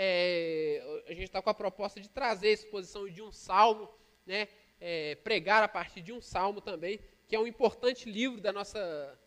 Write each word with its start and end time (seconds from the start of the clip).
é, 0.00 1.02
a 1.08 1.12
gente 1.12 1.24
está 1.24 1.42
com 1.42 1.50
a 1.50 1.54
proposta 1.54 2.00
de 2.00 2.08
trazer 2.08 2.50
a 2.50 2.52
exposição 2.52 3.08
de 3.08 3.20
um 3.20 3.32
salmo, 3.32 3.90
né, 4.24 4.46
é, 4.80 5.16
pregar 5.16 5.60
a 5.64 5.66
partir 5.66 6.02
de 6.02 6.12
um 6.12 6.20
salmo 6.20 6.60
também, 6.60 7.00
que 7.26 7.34
é 7.34 7.40
um 7.40 7.48
importante 7.48 8.08
livro 8.08 8.40
da 8.40 8.52
nossa 8.52 9.18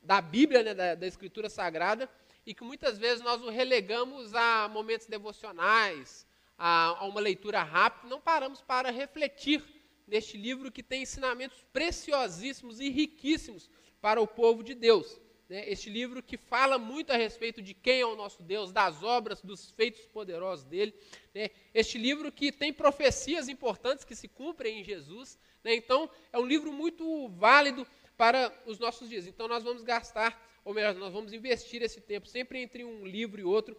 da 0.00 0.20
Bíblia, 0.20 0.62
né, 0.62 0.72
da, 0.72 0.94
da 0.94 1.04
Escritura 1.04 1.50
Sagrada, 1.50 2.08
e 2.46 2.54
que 2.54 2.62
muitas 2.62 2.96
vezes 2.96 3.24
nós 3.24 3.42
o 3.42 3.50
relegamos 3.50 4.32
a 4.36 4.68
momentos 4.68 5.08
devocionais, 5.08 6.24
a, 6.56 7.00
a 7.00 7.04
uma 7.04 7.20
leitura 7.20 7.60
rápida, 7.64 8.08
não 8.08 8.20
paramos 8.20 8.62
para 8.62 8.92
refletir 8.92 9.64
neste 10.06 10.36
livro 10.36 10.70
que 10.70 10.82
tem 10.82 11.02
ensinamentos 11.02 11.66
preciosíssimos 11.72 12.78
e 12.78 12.88
riquíssimos 12.88 13.68
para 14.00 14.20
o 14.20 14.28
povo 14.28 14.62
de 14.62 14.76
Deus. 14.76 15.20
Né? 15.48 15.68
Este 15.70 15.88
livro 15.88 16.22
que 16.22 16.36
fala 16.36 16.78
muito 16.78 17.10
a 17.10 17.16
respeito 17.16 17.62
de 17.62 17.72
quem 17.72 18.00
é 18.00 18.06
o 18.06 18.14
nosso 18.14 18.42
Deus, 18.42 18.70
das 18.70 19.02
obras, 19.02 19.40
dos 19.40 19.70
feitos 19.70 20.04
poderosos 20.06 20.64
dele. 20.66 20.94
Né? 21.34 21.50
Este 21.72 21.96
livro 21.96 22.30
que 22.30 22.52
tem 22.52 22.72
profecias 22.72 23.48
importantes 23.48 24.04
que 24.04 24.14
se 24.14 24.28
cumprem 24.28 24.80
em 24.80 24.84
Jesus. 24.84 25.38
Né? 25.64 25.74
Então, 25.74 26.10
é 26.32 26.38
um 26.38 26.46
livro 26.46 26.72
muito 26.72 27.28
válido 27.28 27.86
para 28.16 28.52
os 28.66 28.78
nossos 28.78 29.08
dias. 29.08 29.26
Então, 29.26 29.48
nós 29.48 29.64
vamos 29.64 29.82
gastar, 29.82 30.38
ou 30.64 30.74
melhor, 30.74 30.94
nós 30.94 31.12
vamos 31.12 31.32
investir 31.32 31.82
esse 31.82 32.00
tempo 32.00 32.26
sempre 32.26 32.60
entre 32.60 32.84
um 32.84 33.06
livro 33.06 33.40
e 33.40 33.44
outro, 33.44 33.76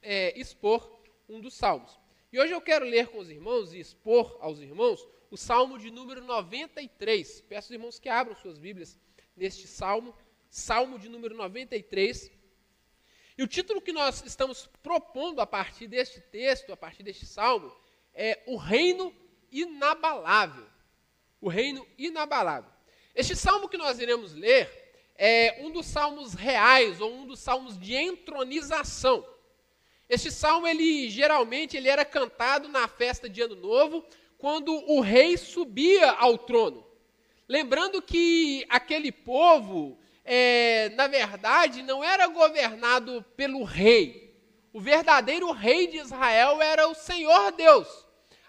é, 0.00 0.38
expor 0.38 1.00
um 1.28 1.40
dos 1.40 1.54
salmos. 1.54 1.98
E 2.32 2.38
hoje 2.38 2.52
eu 2.52 2.60
quero 2.60 2.84
ler 2.84 3.08
com 3.08 3.18
os 3.18 3.30
irmãos 3.30 3.72
e 3.72 3.80
expor 3.80 4.36
aos 4.40 4.60
irmãos 4.60 5.06
o 5.30 5.36
salmo 5.36 5.78
de 5.78 5.90
número 5.90 6.22
93. 6.22 7.40
Peço 7.42 7.68
aos 7.68 7.70
irmãos 7.70 7.98
que 7.98 8.08
abram 8.08 8.36
suas 8.36 8.58
Bíblias 8.58 8.98
neste 9.34 9.66
salmo, 9.66 10.14
salmo 10.48 10.98
de 10.98 11.08
número 11.08 11.36
93. 11.36 12.30
E 13.36 13.42
o 13.42 13.46
título 13.46 13.80
que 13.80 13.92
nós 13.92 14.22
estamos 14.26 14.68
propondo 14.82 15.40
a 15.40 15.46
partir 15.46 15.86
deste 15.86 16.20
texto, 16.20 16.72
a 16.72 16.76
partir 16.76 17.02
deste 17.02 17.24
salmo, 17.24 17.72
é 18.12 18.42
O 18.46 18.56
Reino 18.56 19.14
Inabalável. 19.52 20.66
O 21.40 21.48
Reino 21.48 21.86
Inabalável. 21.96 22.70
Este 23.14 23.36
salmo 23.36 23.68
que 23.68 23.76
nós 23.76 23.98
iremos 23.98 24.34
ler 24.34 24.68
é 25.14 25.58
um 25.60 25.70
dos 25.70 25.86
salmos 25.86 26.34
reais, 26.34 27.00
ou 27.00 27.12
um 27.12 27.26
dos 27.26 27.40
salmos 27.40 27.78
de 27.78 27.94
entronização. 27.94 29.26
Este 30.08 30.30
salmo, 30.30 30.66
ele 30.66 31.10
geralmente 31.10 31.76
ele 31.76 31.88
era 31.88 32.04
cantado 32.04 32.68
na 32.68 32.88
festa 32.88 33.28
de 33.28 33.42
Ano 33.42 33.56
Novo, 33.56 34.04
quando 34.38 34.72
o 34.72 35.00
rei 35.00 35.36
subia 35.36 36.12
ao 36.12 36.38
trono. 36.38 36.86
Lembrando 37.48 38.00
que 38.00 38.64
aquele 38.68 39.10
povo, 39.10 39.98
é, 40.30 40.90
na 40.90 41.06
verdade, 41.06 41.82
não 41.82 42.04
era 42.04 42.26
governado 42.26 43.24
pelo 43.34 43.64
rei. 43.64 44.36
O 44.74 44.80
verdadeiro 44.80 45.50
rei 45.50 45.86
de 45.86 45.96
Israel 45.96 46.60
era 46.60 46.86
o 46.86 46.94
Senhor 46.94 47.50
Deus. 47.52 47.88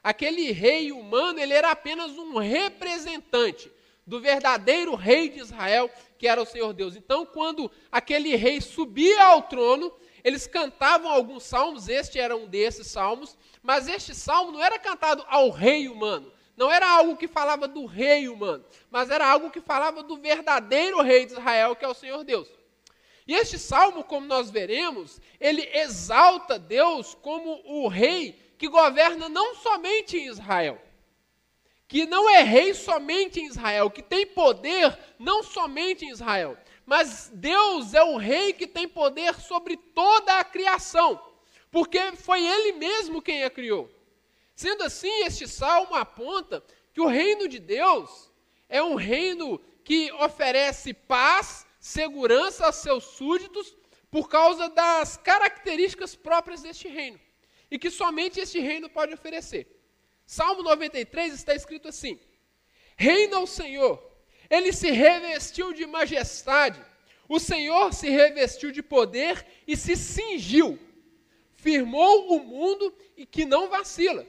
Aquele 0.03 0.52
rei 0.52 0.91
humano, 0.91 1.39
ele 1.39 1.53
era 1.53 1.72
apenas 1.72 2.11
um 2.17 2.38
representante 2.38 3.72
do 4.05 4.19
verdadeiro 4.19 4.94
rei 4.94 5.30
de 5.30 5.39
Israel, 5.39 5.89
que 6.17 6.27
era 6.27 6.41
o 6.41 6.45
Senhor 6.45 6.73
Deus. 6.73 6.97
Então, 6.97 7.25
quando 7.25 7.72
aquele 7.89 8.35
rei 8.35 8.59
subia 8.59 9.23
ao 9.23 9.44
trono, 9.44 9.89
eles 10.22 10.45
cantavam 10.47 11.09
alguns 11.09 11.44
salmos, 11.44 11.88
este 11.88 12.19
era 12.19 12.35
um 12.35 12.45
desses 12.45 12.88
salmos, 12.88 13.38
mas 13.63 13.88
este 13.88 14.13
salmo 14.13 14.52
não 14.52 14.61
era 14.61 14.77
cantado 14.77 15.23
ao 15.30 15.50
rei 15.50 15.88
humano, 15.88 16.31
não 16.60 16.70
era 16.70 16.90
algo 16.90 17.16
que 17.16 17.26
falava 17.26 17.70
do 17.70 17.86
rei 17.86 18.28
humano, 18.28 18.66
mas 18.92 19.10
era 19.10 19.26
algo 19.26 19.50
que 19.50 19.62
falava 19.62 20.04
do 20.04 20.18
verdadeiro 20.18 21.02
rei 21.02 21.26
de 21.26 21.32
Israel, 21.32 21.74
que 21.74 21.86
é 21.86 21.88
o 21.88 21.94
Senhor 21.94 22.22
Deus. 22.26 22.50
E 23.26 23.34
este 23.34 23.58
salmo, 23.58 24.04
como 24.04 24.28
nós 24.28 24.52
veremos, 24.52 25.22
ele 25.40 25.66
exalta 25.74 26.60
Deus 26.60 27.16
como 27.22 27.62
o 27.64 27.88
rei 27.88 28.38
que 28.58 28.68
governa 28.68 29.30
não 29.30 29.56
somente 29.56 30.18
em 30.18 30.28
Israel, 30.28 30.82
que 31.88 32.06
não 32.06 32.30
é 32.30 32.44
rei 32.44 32.74
somente 32.74 33.40
em 33.40 33.46
Israel, 33.46 33.90
que 33.90 34.04
tem 34.04 34.28
poder 34.28 35.00
não 35.18 35.42
somente 35.42 36.03
em 36.03 36.09
Israel, 36.09 36.58
mas 36.86 37.31
Deus 37.34 37.94
é 37.94 38.03
o 38.03 38.18
rei 38.18 38.52
que 38.52 38.68
tem 38.68 38.86
poder 38.86 39.34
sobre 39.36 39.78
toda 39.78 40.38
a 40.38 40.44
criação, 40.44 41.22
porque 41.72 42.18
foi 42.18 42.46
ele 42.46 42.74
mesmo 42.74 43.22
quem 43.22 43.46
a 43.46 43.50
criou. 43.50 43.90
Sendo 44.62 44.84
assim, 44.84 45.24
este 45.24 45.47
salmo 45.47 45.96
aponta 45.96 46.62
que 46.94 47.00
o 47.00 47.08
reino 47.08 47.47
de 47.47 47.59
Deus 47.59 48.30
é 48.68 48.84
um 48.84 48.96
reino 48.96 49.58
que 49.86 50.12
oferece 50.12 50.94
paz, 50.94 51.66
segurança 51.80 52.66
aos 52.66 52.75
seus 52.75 53.06
súditos 53.06 53.74
por 54.12 54.28
causa 54.28 54.68
das 54.68 55.16
características 55.16 56.14
próprias 56.14 56.62
deste 56.62 56.90
reino 56.90 57.18
e 57.72 57.80
que 57.80 57.90
somente 57.90 58.42
este 58.42 58.59
reino 58.59 58.90
pode 58.90 59.14
oferecer. 59.14 59.66
Salmo 60.25 60.62
93 60.62 61.34
está 61.34 61.56
escrito 61.56 61.88
assim: 61.88 62.19
Reina 62.98 63.40
o 63.40 63.48
Senhor 63.48 63.96
ele 64.50 64.74
se 64.74 64.92
revestiu 64.92 65.72
de 65.72 65.86
majestade. 65.86 66.84
O 67.30 67.40
Senhor 67.40 67.94
se 67.94 68.09
revestiu 68.09 68.72
de 68.74 68.84
poder 68.84 69.46
e 69.66 69.78
se 69.78 69.96
cingiu. 69.96 70.78
Firmou 71.56 72.36
o 72.36 72.44
mundo 72.44 72.94
e 73.16 73.25
que 73.25 73.46
não 73.46 73.69
vacila. 73.69 74.25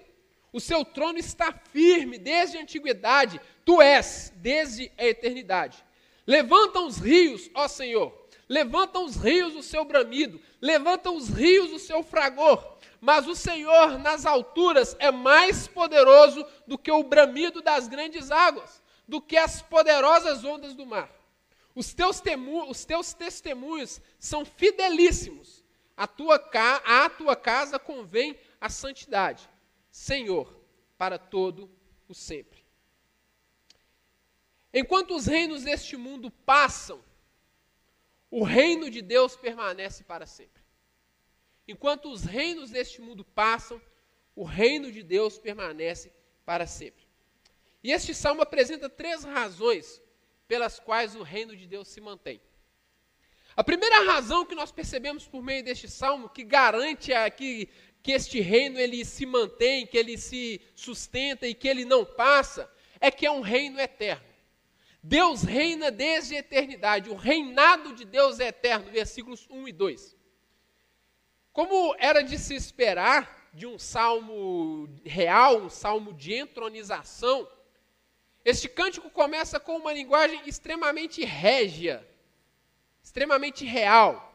O 0.53 0.61
seu 0.61 0.85
trono 0.85 1.19
está 1.19 1.53
firme 1.53 2.19
desde 2.19 2.59
a 2.59 2.63
antiguidade. 2.63 3.41
Tu 3.65 3.81
és 3.81 4.33
desde 4.37 4.91
a 4.99 5.07
eternidade. 5.07 5.85
Levanta 6.27 6.81
os 6.81 6.99
rios, 6.99 7.51
ó 7.55 7.69
Senhor. 7.69 8.13
Levanta 8.49 8.99
os 8.99 9.17
rios 9.17 9.55
o 9.55 9.63
seu 9.63 9.85
bramido. 9.85 10.41
Levanta 10.61 11.11
os 11.11 11.29
rios 11.29 11.73
o 11.73 11.79
seu 11.79 12.03
fragor. 12.03 12.79
Mas 13.01 13.27
o 13.27 13.35
Senhor 13.35 13.99
nas 13.99 14.27
alturas 14.27 14.97
é 14.99 15.11
mais 15.11 15.67
poderoso 15.69 16.45
do 16.67 16.77
que 16.77 16.91
o 16.91 17.03
bramido 17.03 17.63
das 17.63 17.89
grandes 17.89 18.31
águas 18.31 18.81
do 19.11 19.21
que 19.21 19.37
as 19.37 19.61
poderosas 19.61 20.45
ondas 20.45 20.73
do 20.73 20.87
mar. 20.87 21.11
Os 21.75 21.93
teus, 21.93 22.21
temu, 22.21 22.71
os 22.71 22.85
teus 22.85 23.13
testemunhos 23.13 24.01
são 24.21 24.45
fidelíssimos. 24.45 25.65
A 25.97 26.07
tua, 26.07 26.37
a 26.85 27.11
tua 27.11 27.35
casa 27.35 27.79
convém 27.79 28.39
a 28.61 28.69
santidade. 28.69 29.51
Senhor, 30.01 30.59
para 30.97 31.19
todo 31.19 31.71
o 32.09 32.15
sempre. 32.15 32.65
Enquanto 34.73 35.15
os 35.15 35.27
reinos 35.27 35.65
deste 35.65 35.95
mundo 35.95 36.31
passam, 36.31 37.05
o 38.31 38.43
reino 38.43 38.91
de 38.91 39.03
Deus 39.03 39.37
permanece 39.37 40.03
para 40.03 40.25
sempre. 40.25 40.63
Enquanto 41.69 42.11
os 42.11 42.25
reinos 42.25 42.71
deste 42.71 43.03
mundo 43.03 43.27
passam, 43.27 43.79
o 44.35 44.43
reino 44.43 44.91
de 44.91 45.03
Deus 45.03 45.39
permanece 45.39 46.11
para 46.47 46.67
sempre. 46.67 47.07
E 47.85 47.93
este 47.93 48.15
salmo 48.15 48.41
apresenta 48.41 48.89
três 48.89 49.23
razões 49.23 50.01
pelas 50.49 50.81
quais 50.81 51.15
o 51.15 51.23
reino 51.23 51.55
de 51.55 51.67
Deus 51.67 51.89
se 51.89 52.01
mantém. 52.01 52.41
A 53.55 53.63
primeira 53.63 54.05
razão 54.05 54.47
que 54.47 54.55
nós 54.55 54.73
percebemos 54.73 55.27
por 55.27 55.43
meio 55.43 55.63
deste 55.63 55.89
salmo, 55.89 56.31
que 56.31 56.45
garante 56.45 57.13
a, 57.13 57.29
que, 57.29 57.69
que 58.03 58.13
este 58.13 58.41
reino 58.41 58.79
ele 58.79 59.05
se 59.05 59.27
mantém, 59.27 59.87
que 59.87 59.97
ele 59.97 60.17
se 60.17 60.61
sustenta 60.75 61.47
e 61.47 61.55
que 61.55 61.69
ele 61.69 61.85
não 61.85 62.05
passa, 62.05 62.71
é 63.01 63.11
que 63.11 63.27
é 63.27 63.31
um 63.31 63.41
reino 63.41 63.79
eterno. 63.79 64.25
Deus 65.03 65.43
reina 65.43 65.91
desde 65.91 66.37
a 66.37 66.39
eternidade, 66.41 67.11
o 67.11 67.15
reinado 67.15 67.95
de 67.95 68.05
Deus 68.05 68.39
é 68.39 68.49
eterno, 68.49 68.91
versículos 68.91 69.47
1 69.51 69.69
e 69.69 69.73
2. 69.73 70.17
Como 71.53 71.95
era 71.99 72.23
de 72.23 72.39
se 72.39 72.55
esperar 72.55 73.49
de 73.53 73.67
um 73.67 73.79
salmo 73.79 74.89
real, 75.05 75.63
um 75.63 75.71
salmo 75.71 76.13
de 76.13 76.35
entronização, 76.35 77.49
este 78.45 78.69
cântico 78.69 79.11
começa 79.11 79.59
com 79.59 79.77
uma 79.77 79.93
linguagem 79.93 80.41
extremamente 80.47 81.25
régia, 81.25 82.07
extremamente 83.03 83.65
real. 83.65 84.35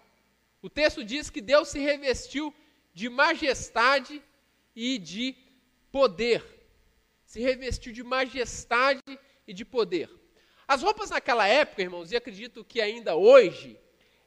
O 0.61 0.69
texto 0.69 1.03
diz 1.03 1.29
que 1.29 1.41
Deus 1.41 1.69
se 1.69 1.79
revestiu 1.79 2.53
de 2.95 3.09
majestade 3.09 4.23
e 4.73 4.97
de 4.97 5.35
poder. 5.91 6.41
Se 7.25 7.41
revestiu 7.41 7.91
de 7.91 8.01
majestade 8.01 9.03
e 9.45 9.53
de 9.53 9.65
poder. 9.65 10.09
As 10.65 10.81
roupas 10.81 11.09
naquela 11.09 11.45
época, 11.45 11.81
irmãos, 11.81 12.11
e 12.11 12.15
acredito 12.15 12.63
que 12.63 12.79
ainda 12.79 13.13
hoje, 13.15 13.77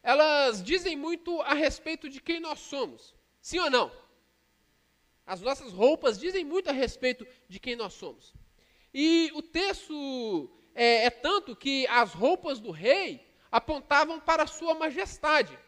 elas 0.03 0.63
dizem 0.63 0.95
muito 0.97 1.41
a 1.41 1.55
respeito 1.55 2.11
de 2.11 2.21
quem 2.21 2.41
nós 2.41 2.61
somos. 2.61 3.15
Sim 3.41 3.59
ou 3.59 3.71
não? 3.71 3.91
As 5.27 5.41
nossas 5.41 5.73
roupas 5.73 6.19
dizem 6.19 6.45
muito 6.45 6.69
a 6.69 6.73
respeito 6.73 7.27
de 7.49 7.59
quem 7.59 7.75
nós 7.75 7.95
somos. 7.95 8.35
E 8.93 9.31
o 9.35 9.41
texto 9.41 10.51
é, 10.75 11.07
é 11.07 11.11
tanto 11.11 11.57
que 11.57 11.87
as 11.87 12.13
roupas 12.13 12.61
do 12.61 12.71
rei 12.71 13.27
apontavam 13.51 14.21
para 14.21 14.43
a 14.43 14.47
sua 14.47 14.75
majestade. 14.75 15.59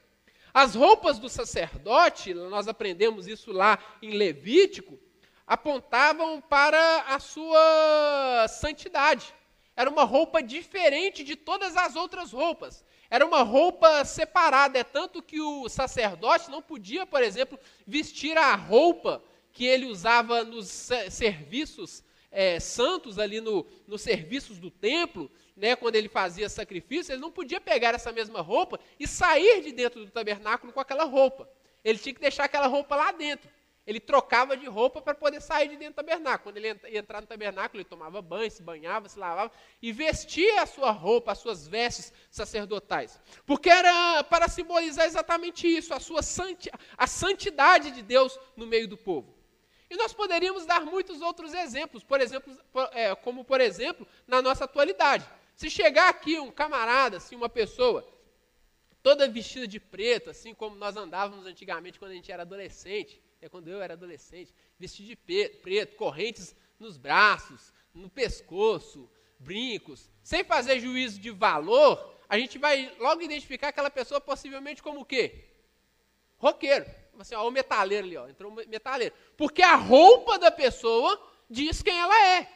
As 0.52 0.75
roupas 0.75 1.19
do 1.19 1.29
sacerdote, 1.29 2.35
nós 2.35 2.69
aprendemos 2.69 3.26
isso 3.26 3.52
lá 3.52 3.79
em 4.02 4.11
Levítico, 4.11 4.99
apontavam 5.47 6.41
para 6.41 7.02
a 7.08 7.19
sua 7.19 8.47
santidade. 8.49 9.35
Era 9.76 9.88
uma 9.88 10.05
roupa 10.05 10.43
diferente 10.43 11.25
de 11.25 11.37
todas 11.37 11.76
as 11.76 11.97
outras 11.97 12.32
roupas. 12.32 12.85
Era 13.08 13.26
uma 13.26 13.43
roupa 13.43 14.05
separada, 14.05 14.79
é 14.79 14.85
tanto 14.85 15.23
que 15.23 15.41
o 15.41 15.69
sacerdote 15.69 16.50
não 16.50 16.62
podia, 16.62 17.06
por 17.06 17.23
exemplo, 17.23 17.58
vestir 17.87 18.37
a 18.37 18.55
roupa 18.55 19.23
que 19.52 19.64
ele 19.64 19.87
usava 19.87 20.44
nos 20.44 20.69
serviços 21.11 22.05
é, 22.31 22.61
santos 22.61 23.19
ali 23.19 23.41
no, 23.41 23.67
nos 23.87 24.02
serviços 24.02 24.58
do 24.58 24.70
templo, 24.70 25.31
né, 25.61 25.77
quando 25.77 25.95
ele 25.95 26.09
fazia 26.09 26.49
sacrifício, 26.49 27.12
ele 27.12 27.21
não 27.21 27.31
podia 27.31 27.61
pegar 27.61 27.95
essa 27.95 28.11
mesma 28.11 28.41
roupa 28.41 28.81
e 28.99 29.07
sair 29.07 29.62
de 29.62 29.73
dentro 29.73 30.03
do 30.07 30.11
tabernáculo 30.11 30.73
com 30.73 30.81
aquela 30.81 31.05
roupa. 31.05 31.47
Ele 31.85 31.99
tinha 31.99 32.15
que 32.15 32.21
deixar 32.21 32.45
aquela 32.45 32.67
roupa 32.67 32.97
lá 32.97 33.12
dentro. 33.12 33.49
Ele 33.87 34.01
trocava 34.01 34.57
de 34.57 34.67
roupa 34.67 35.03
para 35.03 35.15
poder 35.15 35.43
sair 35.43 35.69
de 35.69 35.77
dentro 35.77 35.95
do 35.95 35.97
tabernáculo. 35.97 36.45
Quando 36.45 36.57
ele 36.57 36.69
ia 36.69 36.99
entrar 36.99 37.21
no 37.21 37.27
tabernáculo, 37.27 37.79
ele 37.79 37.89
tomava 37.89 38.23
banho, 38.23 38.51
se 38.51 38.62
banhava, 38.62 39.07
se 39.09 39.19
lavava 39.19 39.53
e 39.83 39.93
vestia 39.93 40.62
a 40.62 40.67
sua 40.67 40.91
roupa, 40.91 41.33
as 41.33 41.39
suas 41.39 41.69
vestes 41.69 42.11
sacerdotais. 42.31 43.21
Porque 43.45 43.69
era 43.69 44.25
para 44.25 44.49
simbolizar 44.49 45.05
exatamente 45.05 45.69
isso, 45.69 45.93
a 45.93 46.01
sua 46.01 46.23
santi 46.23 46.71
a 46.97 47.07
santidade 47.07 47.91
de 47.91 48.01
Deus 48.01 48.39
no 48.57 48.67
meio 48.67 48.89
do 48.89 48.97
povo. 48.97 49.35
E 49.91 49.97
nós 49.97 50.15
poderíamos 50.15 50.65
dar 50.65 50.87
muitos 50.87 51.21
outros 51.21 51.53
exemplos, 51.53 52.03
por 52.03 52.21
exemplo, 52.21 52.57
é, 52.93 53.15
como 53.15 53.45
por 53.45 53.61
exemplo, 53.61 54.07
na 54.27 54.41
nossa 54.41 54.65
atualidade. 54.65 55.27
Se 55.61 55.69
chegar 55.69 56.09
aqui 56.09 56.41
um 56.41 56.51
camarada, 56.51 57.19
assim, 57.19 57.37
uma 57.37 57.47
pessoa, 57.47 58.03
toda 59.03 59.29
vestida 59.29 59.69
de 59.69 59.79
preto, 59.79 60.31
assim 60.31 60.55
como 60.55 60.75
nós 60.75 60.97
andávamos 60.97 61.45
antigamente 61.45 61.99
quando 61.99 62.12
a 62.12 62.15
gente 62.15 62.33
era 62.33 62.45
adolescente, 62.45 63.23
é 63.43 63.47
quando 63.47 63.69
eu 63.69 63.83
era 63.83 63.93
adolescente, 63.93 64.55
vestido 64.79 65.09
de 65.09 65.17
preto, 65.17 65.97
correntes 65.97 66.57
nos 66.79 66.97
braços, 66.97 67.75
no 67.93 68.09
pescoço, 68.09 69.07
brincos, 69.39 70.09
sem 70.23 70.43
fazer 70.43 70.81
juízo 70.81 71.21
de 71.21 71.31
valor, 71.31 72.11
a 72.27 72.39
gente 72.39 72.57
vai 72.57 72.91
logo 72.99 73.21
identificar 73.21 73.69
aquela 73.69 73.91
pessoa 73.91 74.19
possivelmente 74.19 74.83
como 74.83 75.01
o 75.01 75.05
quê? 75.05 75.45
Roqueiro 76.39 76.87
assim, 77.19 77.35
ó, 77.35 77.47
o 77.47 77.51
metaleiro 77.51 78.07
ali, 78.07 78.17
ó, 78.17 78.27
entrou 78.27 78.51
um 78.51 78.55
metaleiro. 78.55 79.15
Porque 79.37 79.61
a 79.61 79.75
roupa 79.75 80.39
da 80.39 80.51
pessoa 80.51 81.23
diz 81.51 81.83
quem 81.83 81.99
ela 81.99 82.19
é, 82.29 82.51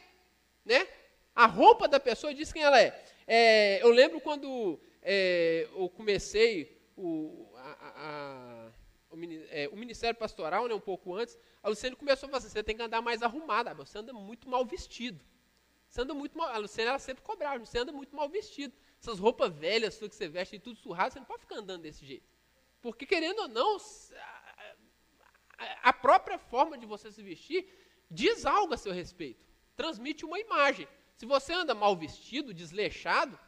né? 0.65 0.89
A 1.35 1.47
roupa 1.47 1.89
da 1.89 1.99
pessoa 1.99 2.33
diz 2.33 2.53
quem 2.53 2.63
ela 2.63 2.81
é. 2.81 3.05
é 3.27 3.83
eu 3.83 3.91
lembro 3.91 4.21
quando 4.21 4.79
é, 5.03 5.69
eu 5.75 5.89
comecei 5.89 6.81
o, 6.97 7.49
a, 7.57 7.93
a, 7.97 8.71
o, 9.11 9.17
é, 9.51 9.69
o, 9.73 9.77
Ministério 9.77 10.19
Pastoral, 10.19 10.69
né, 10.69 10.75
um 10.75 10.81
pouco 10.81 11.15
antes, 11.15 11.37
a 11.63 11.69
Luciane 11.69 11.97
começou 11.97 12.27
a 12.27 12.31
falar 12.31 12.39
assim, 12.39 12.49
você 12.49 12.63
tem 12.63 12.77
que 12.77 12.83
andar 12.83 13.03
mais 13.03 13.23
arrumada, 13.23 13.75
você 13.75 13.99
anda 13.99 14.13
muito 14.13 14.49
mal 14.49 14.65
vestido. 14.65 15.25
Você 15.89 16.01
anda 16.01 16.15
muito 16.15 16.37
mal, 16.37 16.49
a 16.49 16.59
Luciane 16.59 16.89
ela 16.89 16.99
sempre 16.99 17.23
cobrava, 17.23 17.65
você 17.65 17.79
anda 17.79 17.93
muito 17.93 18.15
mal 18.15 18.29
vestido. 18.29 18.75
Essas 19.01 19.19
roupas 19.19 19.53
velhas 19.53 19.97
que 19.97 20.09
você 20.09 20.29
veste 20.29 20.57
e 20.57 20.59
tudo 20.59 20.79
surrado, 20.79 21.13
você 21.13 21.19
não 21.19 21.27
pode 21.27 21.43
ficar 21.43 21.57
andando 21.57 21.83
desse 21.83 22.05
jeito. 22.05 22.27
Porque, 22.81 23.07
querendo 23.07 23.41
ou 23.41 23.49
não, 23.49 23.79
a 25.83 25.93
própria 25.93 26.39
forma 26.39 26.77
de 26.77 26.87
você 26.87 27.11
se 27.11 27.23
vestir 27.23 27.69
diz 28.11 28.45
algo 28.45 28.75
a 28.75 28.77
seu 28.77 28.93
respeito, 28.93 29.45
transmite 29.77 30.25
uma 30.25 30.39
imagem. 30.39 30.89
Se 31.17 31.27
você 31.27 31.53
anda 31.53 31.75
mal 31.75 31.97
vestido, 31.97 32.53
desleixado, 32.53 33.39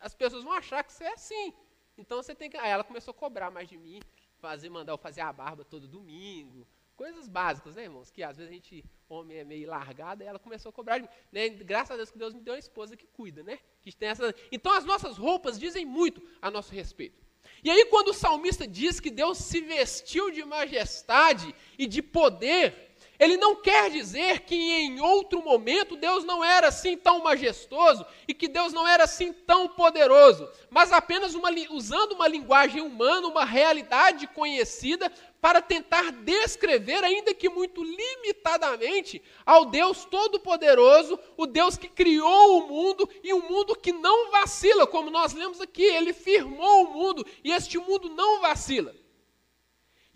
as 0.00 0.14
pessoas 0.14 0.44
vão 0.44 0.52
achar 0.52 0.82
que 0.82 0.92
você 0.92 1.04
é 1.04 1.12
assim. 1.12 1.52
Então 1.98 2.22
você 2.22 2.34
tem 2.34 2.50
que. 2.50 2.56
Aí 2.56 2.70
ela 2.70 2.84
começou 2.84 3.12
a 3.12 3.14
cobrar 3.14 3.50
mais 3.50 3.68
de 3.68 3.76
mim, 3.76 4.00
fazer, 4.38 4.68
mandar 4.68 4.92
eu 4.92 4.98
fazer 4.98 5.20
a 5.20 5.32
barba 5.32 5.64
todo 5.64 5.88
domingo. 5.88 6.66
Coisas 6.94 7.28
básicas, 7.28 7.76
né, 7.76 7.84
irmãos? 7.84 8.10
Que 8.10 8.22
às 8.22 8.38
vezes 8.38 8.50
a 8.50 8.54
gente, 8.54 8.82
homem, 9.06 9.36
é 9.36 9.44
meio 9.44 9.68
largado, 9.68 10.22
e 10.22 10.26
ela 10.26 10.38
começou 10.38 10.70
a 10.70 10.72
cobrar 10.72 10.96
de 10.96 11.02
mim. 11.02 11.08
Né? 11.30 11.50
Graças 11.50 11.90
a 11.90 11.96
Deus 11.96 12.10
que 12.10 12.18
Deus 12.18 12.32
me 12.32 12.40
deu 12.40 12.54
uma 12.54 12.58
esposa 12.58 12.96
que 12.96 13.06
cuida, 13.06 13.42
né? 13.42 13.58
Que 13.82 13.94
tem 13.94 14.08
essa... 14.08 14.34
Então 14.50 14.72
as 14.72 14.84
nossas 14.84 15.18
roupas 15.18 15.58
dizem 15.58 15.84
muito 15.84 16.26
a 16.40 16.50
nosso 16.50 16.72
respeito. 16.72 17.26
E 17.62 17.70
aí, 17.70 17.84
quando 17.86 18.08
o 18.08 18.14
salmista 18.14 18.66
diz 18.66 18.98
que 18.98 19.10
Deus 19.10 19.38
se 19.38 19.60
vestiu 19.60 20.30
de 20.30 20.44
majestade 20.44 21.54
e 21.78 21.86
de 21.86 22.02
poder, 22.02 22.85
ele 23.18 23.36
não 23.36 23.56
quer 23.56 23.90
dizer 23.90 24.40
que 24.40 24.54
em 24.54 25.00
outro 25.00 25.42
momento 25.42 25.96
Deus 25.96 26.24
não 26.24 26.44
era 26.44 26.68
assim 26.68 26.96
tão 26.96 27.22
majestoso 27.22 28.04
e 28.26 28.34
que 28.34 28.48
Deus 28.48 28.72
não 28.72 28.86
era 28.86 29.04
assim 29.04 29.32
tão 29.32 29.68
poderoso, 29.68 30.48
mas 30.70 30.92
apenas 30.92 31.34
uma, 31.34 31.50
usando 31.70 32.12
uma 32.12 32.28
linguagem 32.28 32.82
humana, 32.82 33.26
uma 33.26 33.44
realidade 33.44 34.26
conhecida, 34.26 35.10
para 35.40 35.62
tentar 35.62 36.10
descrever, 36.10 37.04
ainda 37.04 37.32
que 37.32 37.48
muito 37.48 37.84
limitadamente, 37.84 39.22
ao 39.44 39.66
Deus 39.66 40.04
Todo-Poderoso, 40.04 41.18
o 41.36 41.46
Deus 41.46 41.76
que 41.76 41.88
criou 41.88 42.58
o 42.58 42.66
mundo 42.66 43.08
e 43.22 43.32
um 43.32 43.48
mundo 43.48 43.76
que 43.76 43.92
não 43.92 44.32
vacila, 44.32 44.86
como 44.86 45.08
nós 45.08 45.34
lemos 45.34 45.60
aqui, 45.60 45.84
ele 45.84 46.12
firmou 46.12 46.84
o 46.84 46.92
mundo 46.92 47.24
e 47.44 47.52
este 47.52 47.78
mundo 47.78 48.08
não 48.08 48.40
vacila. 48.40 48.92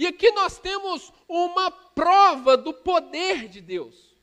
E 0.01 0.07
aqui 0.07 0.31
nós 0.31 0.59
temos 0.59 1.13
uma 1.29 1.71
prova 1.71 2.57
do 2.57 2.73
poder 2.73 3.47
de 3.49 3.61
Deus. 3.61 4.17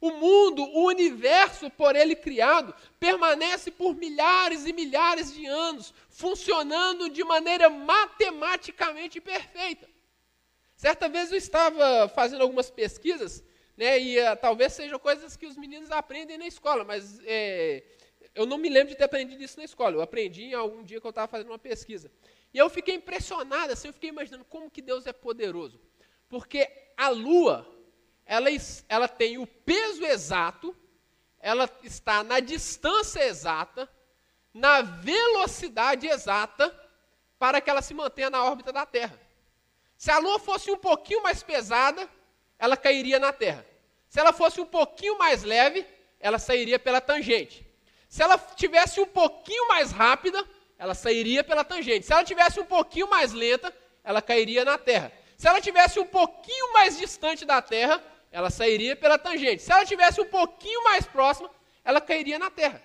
O 0.00 0.10
mundo, 0.10 0.60
o 0.60 0.86
universo 0.86 1.70
por 1.70 1.94
ele 1.94 2.16
criado, 2.16 2.74
permanece 2.98 3.70
por 3.70 3.94
milhares 3.94 4.66
e 4.66 4.72
milhares 4.72 5.32
de 5.32 5.46
anos, 5.46 5.94
funcionando 6.10 7.08
de 7.08 7.22
maneira 7.22 7.70
matematicamente 7.70 9.20
perfeita. 9.20 9.88
Certa 10.74 11.08
vez 11.08 11.30
eu 11.30 11.38
estava 11.38 12.08
fazendo 12.08 12.42
algumas 12.42 12.68
pesquisas, 12.68 13.44
né, 13.76 14.00
e 14.00 14.18
uh, 14.18 14.36
talvez 14.40 14.72
sejam 14.72 14.98
coisas 14.98 15.36
que 15.36 15.46
os 15.46 15.56
meninos 15.56 15.92
aprendem 15.92 16.38
na 16.38 16.48
escola, 16.48 16.82
mas 16.82 17.20
é, 17.24 17.84
eu 18.34 18.44
não 18.44 18.58
me 18.58 18.68
lembro 18.68 18.88
de 18.88 18.96
ter 18.96 19.04
aprendido 19.04 19.40
isso 19.44 19.58
na 19.58 19.64
escola. 19.64 19.94
Eu 19.94 20.02
aprendi 20.02 20.46
em 20.46 20.54
algum 20.54 20.82
dia 20.82 21.00
que 21.00 21.06
eu 21.06 21.10
estava 21.10 21.28
fazendo 21.28 21.52
uma 21.52 21.58
pesquisa. 21.58 22.10
E 22.52 22.58
eu 22.58 22.70
fiquei 22.70 22.94
impressionado, 22.94 23.72
assim, 23.72 23.88
eu 23.88 23.94
fiquei 23.94 24.10
imaginando 24.10 24.44
como 24.44 24.70
que 24.70 24.80
Deus 24.80 25.06
é 25.06 25.12
poderoso. 25.12 25.80
Porque 26.28 26.70
a 26.96 27.08
lua, 27.08 27.66
ela, 28.24 28.48
ela 28.88 29.08
tem 29.08 29.38
o 29.38 29.46
peso 29.46 30.04
exato, 30.04 30.76
ela 31.38 31.70
está 31.82 32.24
na 32.24 32.40
distância 32.40 33.22
exata, 33.24 33.88
na 34.52 34.82
velocidade 34.82 36.06
exata, 36.06 36.74
para 37.38 37.60
que 37.60 37.70
ela 37.70 37.82
se 37.82 37.94
mantenha 37.94 38.30
na 38.30 38.44
órbita 38.44 38.72
da 38.72 38.84
Terra. 38.84 39.18
Se 39.96 40.10
a 40.10 40.18
lua 40.18 40.38
fosse 40.38 40.70
um 40.70 40.76
pouquinho 40.76 41.22
mais 41.22 41.42
pesada, 41.42 42.08
ela 42.58 42.76
cairia 42.76 43.18
na 43.18 43.32
Terra. 43.32 43.64
Se 44.08 44.18
ela 44.18 44.32
fosse 44.32 44.60
um 44.60 44.66
pouquinho 44.66 45.18
mais 45.18 45.42
leve, 45.42 45.86
ela 46.18 46.38
sairia 46.38 46.78
pela 46.78 47.00
tangente. 47.00 47.66
Se 48.08 48.22
ela 48.22 48.38
tivesse 48.38 49.00
um 49.00 49.06
pouquinho 49.06 49.68
mais 49.68 49.92
rápida, 49.92 50.44
ela 50.78 50.94
sairia 50.94 51.42
pela 51.42 51.64
tangente. 51.64 52.06
Se 52.06 52.12
ela 52.12 52.24
tivesse 52.24 52.60
um 52.60 52.64
pouquinho 52.64 53.10
mais 53.10 53.32
lenta, 53.32 53.74
ela 54.04 54.22
cairia 54.22 54.64
na 54.64 54.78
Terra. 54.78 55.12
Se 55.36 55.48
ela 55.48 55.60
tivesse 55.60 55.98
um 55.98 56.06
pouquinho 56.06 56.72
mais 56.72 56.96
distante 56.96 57.44
da 57.44 57.60
Terra, 57.60 58.02
ela 58.30 58.48
sairia 58.48 58.94
pela 58.94 59.18
tangente. 59.18 59.62
Se 59.62 59.72
ela 59.72 59.84
tivesse 59.84 60.20
um 60.20 60.26
pouquinho 60.26 60.82
mais 60.84 61.04
próxima, 61.04 61.50
ela 61.84 62.00
cairia 62.00 62.38
na 62.38 62.48
Terra. 62.48 62.80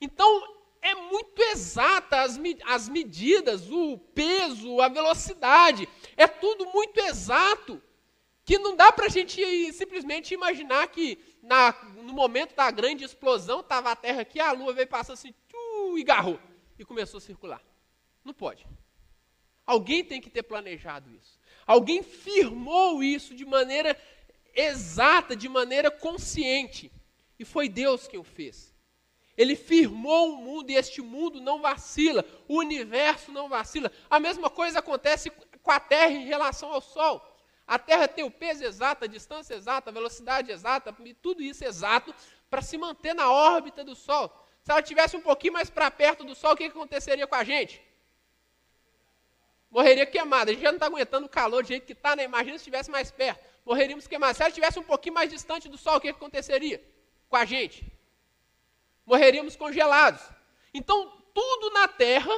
Então, 0.00 0.56
é 0.80 0.94
muito 0.94 1.42
exata 1.42 2.20
as, 2.20 2.38
as 2.64 2.88
medidas, 2.88 3.68
o 3.70 3.98
peso, 4.14 4.80
a 4.80 4.88
velocidade. 4.88 5.88
É 6.16 6.28
tudo 6.28 6.66
muito 6.66 7.00
exato. 7.00 7.82
Que 8.44 8.58
não 8.58 8.76
dá 8.76 8.92
para 8.92 9.06
a 9.06 9.08
gente 9.08 9.72
simplesmente 9.72 10.32
imaginar 10.32 10.86
que 10.86 11.18
na, 11.42 11.74
no 11.96 12.12
momento 12.12 12.54
da 12.54 12.70
grande 12.70 13.04
explosão 13.04 13.58
estava 13.60 13.90
a 13.90 13.96
Terra 13.96 14.20
aqui, 14.20 14.38
a 14.38 14.52
Lua 14.52 14.72
veio 14.72 14.86
passando 14.86 15.14
assim, 15.14 15.34
tchu, 15.48 15.98
e 15.98 16.04
garrou 16.04 16.38
e 16.78 16.84
começou 16.84 17.18
a 17.18 17.20
circular. 17.20 17.62
Não 18.24 18.34
pode. 18.34 18.66
Alguém 19.64 20.04
tem 20.04 20.20
que 20.20 20.30
ter 20.30 20.42
planejado 20.42 21.10
isso. 21.10 21.38
Alguém 21.66 22.02
firmou 22.02 23.02
isso 23.02 23.34
de 23.34 23.44
maneira 23.44 23.98
exata, 24.54 25.34
de 25.34 25.48
maneira 25.48 25.90
consciente. 25.90 26.92
E 27.38 27.44
foi 27.44 27.68
Deus 27.68 28.06
quem 28.06 28.18
o 28.18 28.24
fez. 28.24 28.74
Ele 29.36 29.54
firmou 29.54 30.32
o 30.32 30.36
mundo 30.36 30.70
e 30.70 30.76
este 30.76 31.02
mundo 31.02 31.40
não 31.40 31.60
vacila, 31.60 32.24
o 32.48 32.58
universo 32.58 33.30
não 33.30 33.48
vacila. 33.48 33.92
A 34.08 34.18
mesma 34.18 34.48
coisa 34.48 34.78
acontece 34.78 35.30
com 35.62 35.70
a 35.70 35.78
Terra 35.78 36.12
em 36.12 36.24
relação 36.24 36.72
ao 36.72 36.80
Sol. 36.80 37.22
A 37.66 37.78
Terra 37.78 38.08
tem 38.08 38.24
o 38.24 38.30
peso 38.30 38.64
exato, 38.64 39.04
a 39.04 39.08
distância 39.08 39.54
exata, 39.54 39.90
a 39.90 39.92
velocidade 39.92 40.50
exata, 40.50 40.96
tudo 41.20 41.42
isso 41.42 41.64
exato 41.64 42.14
para 42.48 42.62
se 42.62 42.78
manter 42.78 43.14
na 43.14 43.30
órbita 43.30 43.84
do 43.84 43.94
Sol. 43.94 44.32
Se 44.66 44.72
ela 44.72 44.82
tivesse 44.82 45.16
um 45.16 45.20
pouquinho 45.20 45.52
mais 45.52 45.70
para 45.70 45.88
perto 45.92 46.24
do 46.24 46.34
sol, 46.34 46.54
o 46.54 46.56
que, 46.56 46.64
aconteceria 46.64 47.24
com 47.24 47.36
a 47.36 47.44
gente? 47.44 47.80
Morreria 49.70 50.04
queimada. 50.04 50.50
A 50.50 50.54
gente 50.54 50.64
já 50.64 50.72
não 50.72 50.76
está 50.76 50.86
aguentando 50.86 51.26
o 51.26 51.28
calor 51.28 51.62
do 51.62 51.68
jeito 51.68 51.86
que 51.86 51.92
está, 51.92 52.16
né? 52.16 52.24
Imagina 52.24 52.58
se 52.58 52.62
estivesse 52.62 52.90
mais 52.90 53.08
perto. 53.08 53.44
Morreríamos 53.64 54.08
queimados. 54.08 54.38
Se 54.38 54.42
ela 54.42 54.48
estivesse 54.48 54.80
um 54.80 54.82
pouquinho 54.82 55.14
mais 55.14 55.30
distante 55.30 55.68
do 55.68 55.78
sol, 55.78 55.98
o 55.98 56.00
que 56.00 56.08
aconteceria 56.08 56.82
com 57.28 57.36
a 57.36 57.44
gente? 57.44 57.86
Morreríamos 59.06 59.54
congelados. 59.54 60.20
Então, 60.74 61.12
tudo 61.32 61.70
na 61.70 61.86
Terra 61.86 62.36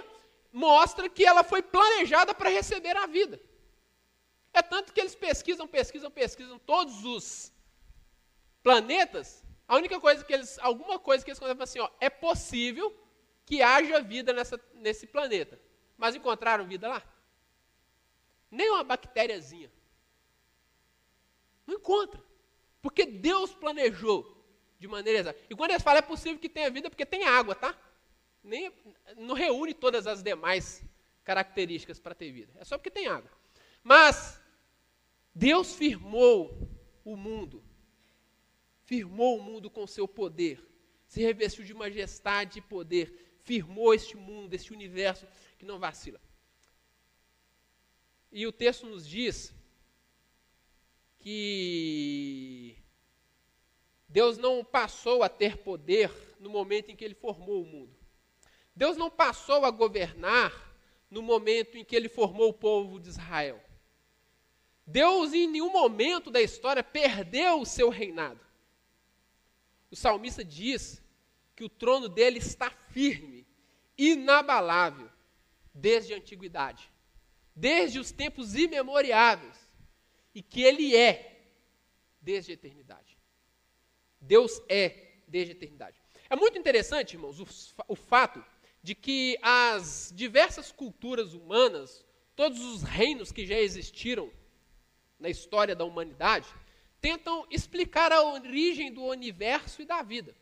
mostra 0.52 1.08
que 1.08 1.24
ela 1.24 1.42
foi 1.42 1.62
planejada 1.62 2.34
para 2.34 2.50
receber 2.50 2.94
a 2.94 3.06
vida. 3.06 3.40
É 4.52 4.60
tanto 4.60 4.92
que 4.92 5.00
eles 5.00 5.14
pesquisam, 5.14 5.66
pesquisam, 5.66 6.10
pesquisam 6.10 6.58
todos 6.58 7.06
os 7.06 7.50
planetas 8.62 9.47
a 9.68 9.76
única 9.76 10.00
coisa 10.00 10.24
que 10.24 10.32
eles, 10.32 10.58
alguma 10.60 10.98
coisa 10.98 11.22
que 11.22 11.30
eles 11.30 11.38
consideram 11.38 11.62
assim, 11.62 11.78
ó, 11.78 11.90
é 12.00 12.08
possível 12.08 12.96
que 13.44 13.60
haja 13.60 14.00
vida 14.00 14.32
nessa, 14.32 14.58
nesse 14.74 15.06
planeta. 15.06 15.60
Mas 15.96 16.14
encontraram 16.14 16.66
vida 16.66 16.88
lá? 16.88 17.02
Nem 18.50 18.70
uma 18.70 18.82
bactériazinha. 18.82 19.70
Não 21.66 21.74
encontra. 21.74 22.22
Porque 22.80 23.04
Deus 23.04 23.52
planejou 23.52 24.42
de 24.78 24.88
maneira 24.88 25.18
exata. 25.18 25.38
E 25.50 25.54
quando 25.54 25.72
eles 25.72 25.82
falam 25.82 25.98
é 25.98 26.02
possível 26.02 26.38
que 26.38 26.48
tenha 26.48 26.70
vida, 26.70 26.88
porque 26.88 27.04
tem 27.04 27.24
água, 27.24 27.54
tá? 27.54 27.76
Nem, 28.42 28.72
não 29.16 29.34
reúne 29.34 29.74
todas 29.74 30.06
as 30.06 30.22
demais 30.22 30.82
características 31.24 32.00
para 32.00 32.14
ter 32.14 32.32
vida. 32.32 32.52
É 32.56 32.64
só 32.64 32.78
porque 32.78 32.90
tem 32.90 33.06
água. 33.06 33.30
Mas 33.82 34.40
Deus 35.34 35.74
firmou 35.74 36.70
o 37.04 37.16
mundo. 37.16 37.62
Firmou 38.88 39.36
o 39.36 39.42
mundo 39.42 39.68
com 39.68 39.86
seu 39.86 40.08
poder. 40.08 40.66
Se 41.06 41.20
revestiu 41.20 41.62
de 41.62 41.74
majestade 41.74 42.58
e 42.58 42.62
poder. 42.62 43.36
Firmou 43.42 43.92
este 43.92 44.16
mundo, 44.16 44.54
este 44.54 44.72
universo 44.72 45.26
que 45.58 45.66
não 45.66 45.78
vacila. 45.78 46.18
E 48.32 48.46
o 48.46 48.50
texto 48.50 48.86
nos 48.86 49.06
diz 49.06 49.54
que 51.18 52.78
Deus 54.08 54.38
não 54.38 54.64
passou 54.64 55.22
a 55.22 55.28
ter 55.28 55.58
poder 55.58 56.10
no 56.40 56.48
momento 56.48 56.90
em 56.90 56.96
que 56.96 57.04
ele 57.04 57.14
formou 57.14 57.60
o 57.62 57.66
mundo. 57.66 57.94
Deus 58.74 58.96
não 58.96 59.10
passou 59.10 59.66
a 59.66 59.70
governar 59.70 60.50
no 61.10 61.20
momento 61.20 61.76
em 61.76 61.84
que 61.84 61.94
ele 61.94 62.08
formou 62.08 62.48
o 62.48 62.54
povo 62.54 62.98
de 62.98 63.10
Israel. 63.10 63.62
Deus, 64.86 65.34
em 65.34 65.46
nenhum 65.46 65.70
momento 65.70 66.30
da 66.30 66.40
história, 66.40 66.82
perdeu 66.82 67.60
o 67.60 67.66
seu 67.66 67.90
reinado. 67.90 68.47
O 69.90 69.96
salmista 69.96 70.44
diz 70.44 71.02
que 71.56 71.64
o 71.64 71.68
trono 71.68 72.08
dele 72.08 72.38
está 72.38 72.70
firme, 72.70 73.46
inabalável, 73.96 75.10
desde 75.74 76.14
a 76.14 76.16
antiguidade, 76.16 76.90
desde 77.54 77.98
os 77.98 78.12
tempos 78.12 78.54
imemoriáveis, 78.54 79.56
e 80.34 80.42
que 80.42 80.62
ele 80.62 80.94
é 80.94 81.50
desde 82.20 82.52
a 82.52 82.54
eternidade. 82.54 83.18
Deus 84.20 84.60
é 84.68 85.14
desde 85.26 85.52
a 85.52 85.56
eternidade. 85.56 86.00
É 86.28 86.36
muito 86.36 86.58
interessante, 86.58 87.14
irmãos, 87.14 87.40
o, 87.40 87.46
o 87.88 87.96
fato 87.96 88.44
de 88.82 88.94
que 88.94 89.38
as 89.42 90.12
diversas 90.14 90.70
culturas 90.70 91.34
humanas, 91.34 92.04
todos 92.36 92.60
os 92.60 92.82
reinos 92.82 93.32
que 93.32 93.46
já 93.46 93.58
existiram 93.58 94.30
na 95.18 95.28
história 95.28 95.74
da 95.74 95.84
humanidade, 95.84 96.48
tentam 97.00 97.46
explicar 97.50 98.12
a 98.12 98.22
origem 98.22 98.92
do 98.92 99.04
universo 99.04 99.82
e 99.82 99.84
da 99.84 100.02
vida. 100.02 100.34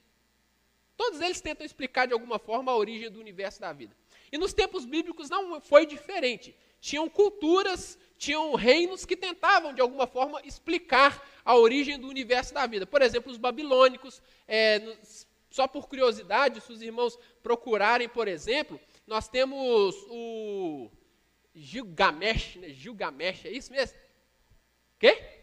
Todos 0.96 1.20
eles 1.20 1.40
tentam 1.40 1.66
explicar 1.66 2.06
de 2.06 2.14
alguma 2.14 2.38
forma 2.38 2.72
a 2.72 2.76
origem 2.76 3.10
do 3.10 3.20
universo 3.20 3.58
e 3.58 3.60
da 3.60 3.72
vida. 3.72 3.94
E 4.32 4.38
nos 4.38 4.52
tempos 4.52 4.84
bíblicos 4.84 5.28
não 5.28 5.60
foi 5.60 5.84
diferente. 5.86 6.56
Tinham 6.80 7.08
culturas, 7.08 7.98
tinham 8.16 8.54
reinos 8.54 9.04
que 9.04 9.16
tentavam 9.16 9.74
de 9.74 9.80
alguma 9.80 10.06
forma 10.06 10.40
explicar 10.44 11.22
a 11.44 11.54
origem 11.54 11.98
do 11.98 12.08
universo 12.08 12.54
da 12.54 12.66
vida. 12.66 12.86
Por 12.86 13.02
exemplo, 13.02 13.30
os 13.30 13.38
babilônicos, 13.38 14.22
é, 14.48 14.96
só 15.50 15.68
por 15.68 15.88
curiosidade, 15.88 16.60
se 16.60 16.72
os 16.72 16.80
irmãos 16.80 17.18
procurarem, 17.42 18.08
por 18.08 18.26
exemplo, 18.26 18.80
nós 19.06 19.28
temos 19.28 19.94
o 20.08 20.90
Gilgamesh, 21.54 22.56
né? 22.56 22.70
Gilgamesh, 22.70 23.44
é 23.44 23.50
isso 23.50 23.70
mesmo? 23.70 23.96
Quê? 24.98 25.35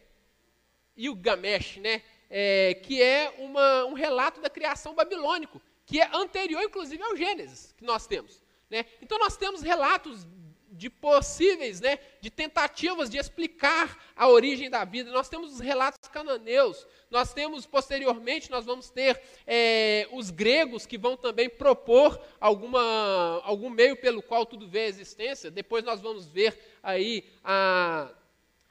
Gilgamesh, 0.96 1.78
né? 1.78 2.02
É, 2.30 2.74
que 2.74 3.02
é 3.02 3.34
uma, 3.38 3.86
um 3.86 3.94
relato 3.94 4.42
da 4.42 4.50
criação 4.50 4.96
babilônico, 4.96 5.62
que 5.86 6.02
é 6.02 6.10
anterior, 6.14 6.64
inclusive, 6.64 7.04
ao 7.04 7.16
Gênesis 7.16 7.74
que 7.78 7.84
nós 7.84 8.08
temos. 8.08 8.42
Né? 8.70 8.86
Então 9.02 9.20
nós 9.20 9.38
temos 9.38 9.62
relatos 9.62 10.26
de 10.74 10.90
possíveis, 10.90 11.80
né, 11.80 12.00
de 12.20 12.32
tentativas 12.32 13.10
de 13.10 13.18
explicar 13.18 13.98
a 14.16 14.28
origem 14.28 14.70
da 14.70 14.84
vida. 14.84 15.12
Nós 15.12 15.30
temos 15.30 15.54
os 15.54 15.60
relatos 15.60 16.10
cananeus, 16.10 16.88
nós 17.12 17.32
temos 17.32 17.68
posteriormente, 17.68 18.50
nós 18.50 18.66
vamos 18.66 18.90
ter 18.90 19.22
é, 19.46 20.08
os 20.12 20.32
gregos 20.32 20.88
que 20.88 20.98
vão 20.98 21.16
também 21.16 21.48
propor 21.48 22.20
alguma, 22.40 23.40
algum 23.44 23.70
meio 23.70 23.96
pelo 23.96 24.24
qual 24.24 24.46
tudo 24.48 24.68
vê 24.68 24.80
a 24.80 24.88
existência. 24.88 25.52
Depois 25.52 25.84
nós 25.84 26.02
vamos 26.02 26.26
ver 26.28 26.58
aí 26.82 27.24
a, 27.44 28.12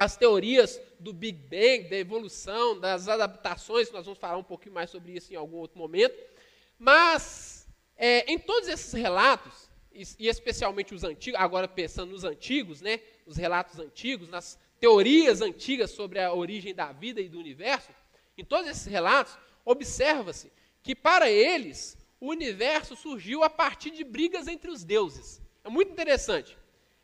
as 0.03 0.17
teorias 0.17 0.81
do 0.99 1.13
Big 1.13 1.39
Bang, 1.39 1.89
da 1.89 1.97
evolução, 1.97 2.79
das 2.79 3.09
adaptações, 3.09 3.91
nós 3.93 4.05
vamos 4.05 4.19
falar 4.19 4.37
um 4.37 4.43
pouquinho 4.43 4.75
mais 4.75 4.91
sobre 4.91 5.13
isso 5.13 5.33
em 5.33 5.37
algum 5.37 5.59
outro 5.59 5.79
momento. 5.79 6.19
Mas, 6.79 7.69
é, 7.97 8.31
em 8.31 8.39
todos 8.39 8.69
esses 8.69 8.93
relatos, 8.93 9.71
e 9.95 10.27
especialmente 10.27 10.95
os 10.95 11.05
antigos, 11.05 11.39
agora 11.41 11.69
pensando 11.69 12.11
nos 12.11 12.25
antigos, 12.25 12.81
né, 12.81 13.01
nos 13.27 13.37
relatos 13.37 13.79
antigos, 13.79 14.29
nas 14.29 14.59
teorias 14.81 15.41
antigas 15.41 15.91
sobre 15.93 16.19
a 16.19 16.33
origem 16.33 16.75
da 16.75 16.91
vida 16.91 17.21
e 17.21 17.29
do 17.29 17.39
universo, 17.39 17.91
em 18.37 18.45
todos 18.45 18.69
esses 18.69 18.87
relatos, 18.87 19.39
observa-se 19.65 20.51
que 20.83 20.97
para 20.97 21.31
eles 21.31 21.97
o 22.19 22.29
universo 22.31 22.97
surgiu 22.97 23.45
a 23.45 23.51
partir 23.51 23.91
de 23.91 24.03
brigas 24.03 24.49
entre 24.49 24.71
os 24.71 24.83
deuses. 24.83 25.41
É 25.63 25.69
muito 25.69 25.93
interessante. 25.93 26.57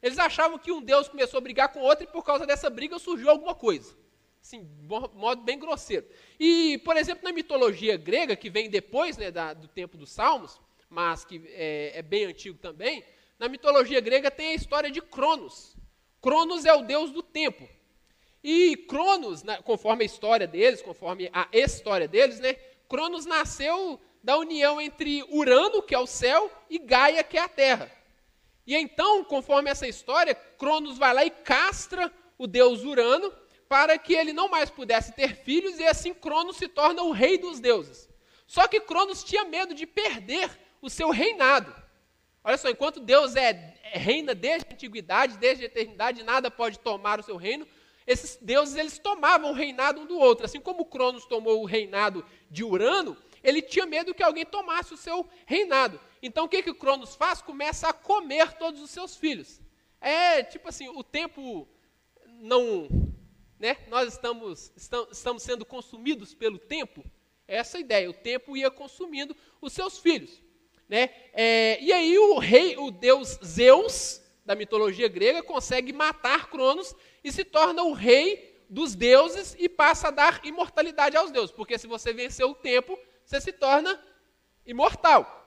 Eles 0.03 0.19
achavam 0.19 0.59
que 0.59 0.71
um 0.71 0.81
deus 0.81 1.09
começou 1.09 1.39
a 1.39 1.41
brigar 1.41 1.73
com 1.73 1.81
outro 1.81 2.05
e 2.05 2.07
por 2.07 2.25
causa 2.25 2.47
dessa 2.47 2.71
briga 2.71 2.99
surgiu 2.99 3.31
alguma 3.31 3.55
coisa. 3.55 3.97
Assim, 4.41 4.69
modo 5.15 5.43
bem 5.43 5.59
grosseiro. 5.59 6.07
E, 6.39 6.79
por 6.85 6.97
exemplo, 6.97 7.25
na 7.25 7.33
mitologia 7.33 7.97
grega, 7.97 8.37
que 8.37 8.49
vem 8.49 8.71
depois 8.71 9.17
né, 9.17 9.31
da, 9.31 9.53
do 9.53 9.67
tempo 9.67 9.97
dos 9.97 10.11
Salmos, 10.11 10.61
mas 10.89 11.25
que 11.25 11.43
é, 11.49 11.99
é 11.99 12.03
bem 12.03 12.25
antigo 12.25 12.57
também, 12.59 13.05
na 13.39 13.49
mitologia 13.49 14.01
grega 14.01 14.31
tem 14.31 14.51
a 14.51 14.55
história 14.55 14.91
de 14.91 15.03
Cronos. 15.03 15.77
Cronos 16.21 16.65
é 16.65 16.73
o 16.73 16.83
deus 16.83 17.11
do 17.11 17.23
tempo. 17.23 17.69
E 18.43 18.77
Cronos, 18.89 19.43
né, 19.43 19.61
conforme 19.63 20.05
a 20.05 20.07
história 20.07 20.47
deles, 20.47 20.81
conforme 20.81 21.29
a 21.33 21.49
história 21.53 22.07
deles, 22.07 22.39
né, 22.41 22.55
Cronos 22.89 23.27
nasceu 23.27 24.01
da 24.23 24.37
união 24.37 24.81
entre 24.81 25.23
Urano, 25.31 25.83
que 25.83 25.95
é 25.95 25.99
o 25.99 26.07
céu, 26.07 26.51
e 26.71 26.79
Gaia, 26.79 27.23
que 27.23 27.37
é 27.37 27.41
a 27.41 27.49
terra. 27.49 27.98
E 28.69 28.77
então, 28.77 29.25
conforme 29.25 29.71
essa 29.71 29.89
história, 29.89 30.35
Cronos 30.35 30.99
vai 30.99 31.15
lá 31.15 31.25
e 31.25 31.31
castra 31.31 32.13
o 32.37 32.47
deus 32.47 32.85
Urano 32.85 33.33
para 33.67 33.97
que 33.97 34.13
ele 34.13 34.31
não 34.31 34.47
mais 34.47 34.69
pudesse 34.69 35.11
ter 35.15 35.35
filhos 35.35 35.79
e 35.79 35.85
assim 35.85 36.13
Cronos 36.13 36.59
se 36.59 36.69
torna 36.69 37.03
o 37.03 37.11
rei 37.11 37.39
dos 37.39 37.61
deuses. 37.61 38.07
Só 38.47 38.69
que 38.69 38.79
Cronos 38.79 39.25
tinha 39.25 39.43
medo 39.47 39.73
de 39.73 39.87
perder 39.87 40.51
o 40.83 40.91
seu 40.91 41.09
reinado. 41.09 41.75
Olha 42.45 42.59
só, 42.59 42.69
enquanto 42.69 43.01
Deus 43.01 43.37
é, 43.37 43.75
é, 43.85 43.97
reina 43.97 44.35
desde 44.35 44.69
a 44.69 44.75
antiguidade, 44.75 45.39
desde 45.39 45.65
a 45.65 45.67
eternidade, 45.67 46.23
nada 46.23 46.51
pode 46.51 46.79
tomar 46.79 47.21
o 47.21 47.23
seu 47.23 47.37
reino. 47.37 47.67
Esses 48.07 48.37
deuses 48.37 48.77
eles 48.77 48.99
tomavam 48.99 49.51
o 49.51 49.55
reinado 49.55 50.03
um 50.03 50.07
do 50.07 50.19
outro, 50.19 50.45
assim 50.45 50.61
como 50.61 50.85
Cronos 50.85 51.25
tomou 51.25 51.63
o 51.63 51.67
reinado 51.67 52.23
de 52.51 52.63
Urano, 52.63 53.17
ele 53.43 53.63
tinha 53.63 53.87
medo 53.87 54.15
que 54.15 54.23
alguém 54.23 54.45
tomasse 54.45 54.93
o 54.93 54.97
seu 54.99 55.27
reinado. 55.47 55.99
Então 56.23 56.45
o 56.45 56.49
que 56.49 56.63
que 56.63 56.75
Cronos 56.75 57.15
faz? 57.15 57.41
Começa 57.43 57.89
a 57.89 57.93
comer 57.93 58.53
todos 58.55 58.81
os 58.81 58.91
seus 58.91 59.17
filhos. 59.17 59.61
É 60.01 60.43
tipo 60.43 60.69
assim, 60.69 60.89
o 60.89 61.03
tempo 61.03 61.69
não, 62.27 62.89
né? 63.59 63.77
Nós 63.89 64.13
estamos 64.13 64.73
estamos 64.77 65.43
sendo 65.43 65.65
consumidos 65.65 66.35
pelo 66.35 66.59
tempo. 66.59 67.05
É 67.47 67.57
essa 67.57 67.79
ideia. 67.79 68.11
O 68.11 68.15
tempo 68.15 68.57
ia 68.57 68.71
consumindo 68.71 69.37
os 69.61 69.73
seus 69.73 69.99
filhos. 69.99 70.43
Né? 70.89 71.11
É, 71.33 71.79
e 71.83 71.93
aí 71.93 72.19
o 72.19 72.39
rei, 72.39 72.77
o 72.77 72.91
deus 72.91 73.39
Zeus, 73.45 74.23
da 74.45 74.55
mitologia 74.55 75.09
grega, 75.09 75.43
consegue 75.43 75.93
matar 75.93 76.49
Cronos 76.49 76.95
e 77.23 77.31
se 77.31 77.45
torna 77.45 77.83
o 77.83 77.93
rei 77.93 78.65
dos 78.71 78.95
deuses 78.95 79.55
e 79.59 79.69
passa 79.69 80.09
a 80.09 80.11
dar 80.11 80.41
imortalidade 80.45 81.17
aos 81.17 81.31
deuses. 81.31 81.55
Porque 81.55 81.79
se 81.79 81.87
você 81.87 82.13
venceu 82.13 82.51
o 82.51 82.55
tempo, 82.55 82.99
você 83.25 83.41
se 83.41 83.53
torna 83.53 84.03
imortal. 84.65 85.38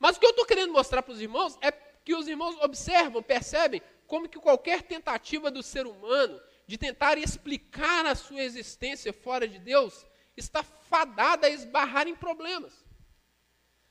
Mas 0.00 0.16
o 0.16 0.20
que 0.20 0.26
eu 0.26 0.30
estou 0.30 0.46
querendo 0.46 0.72
mostrar 0.72 1.02
para 1.02 1.12
os 1.12 1.20
irmãos 1.20 1.58
é 1.60 1.70
que 1.70 2.14
os 2.14 2.26
irmãos 2.26 2.56
observam, 2.62 3.22
percebem 3.22 3.82
como 4.06 4.28
que 4.28 4.40
qualquer 4.40 4.82
tentativa 4.82 5.50
do 5.50 5.62
ser 5.62 5.86
humano 5.86 6.40
de 6.66 6.78
tentar 6.78 7.18
explicar 7.18 8.06
a 8.06 8.14
sua 8.14 8.42
existência 8.42 9.12
fora 9.12 9.46
de 9.46 9.58
Deus 9.58 10.06
está 10.36 10.62
fadada 10.62 11.46
a 11.46 11.50
esbarrar 11.50 12.08
em 12.08 12.16
problemas. 12.16 12.72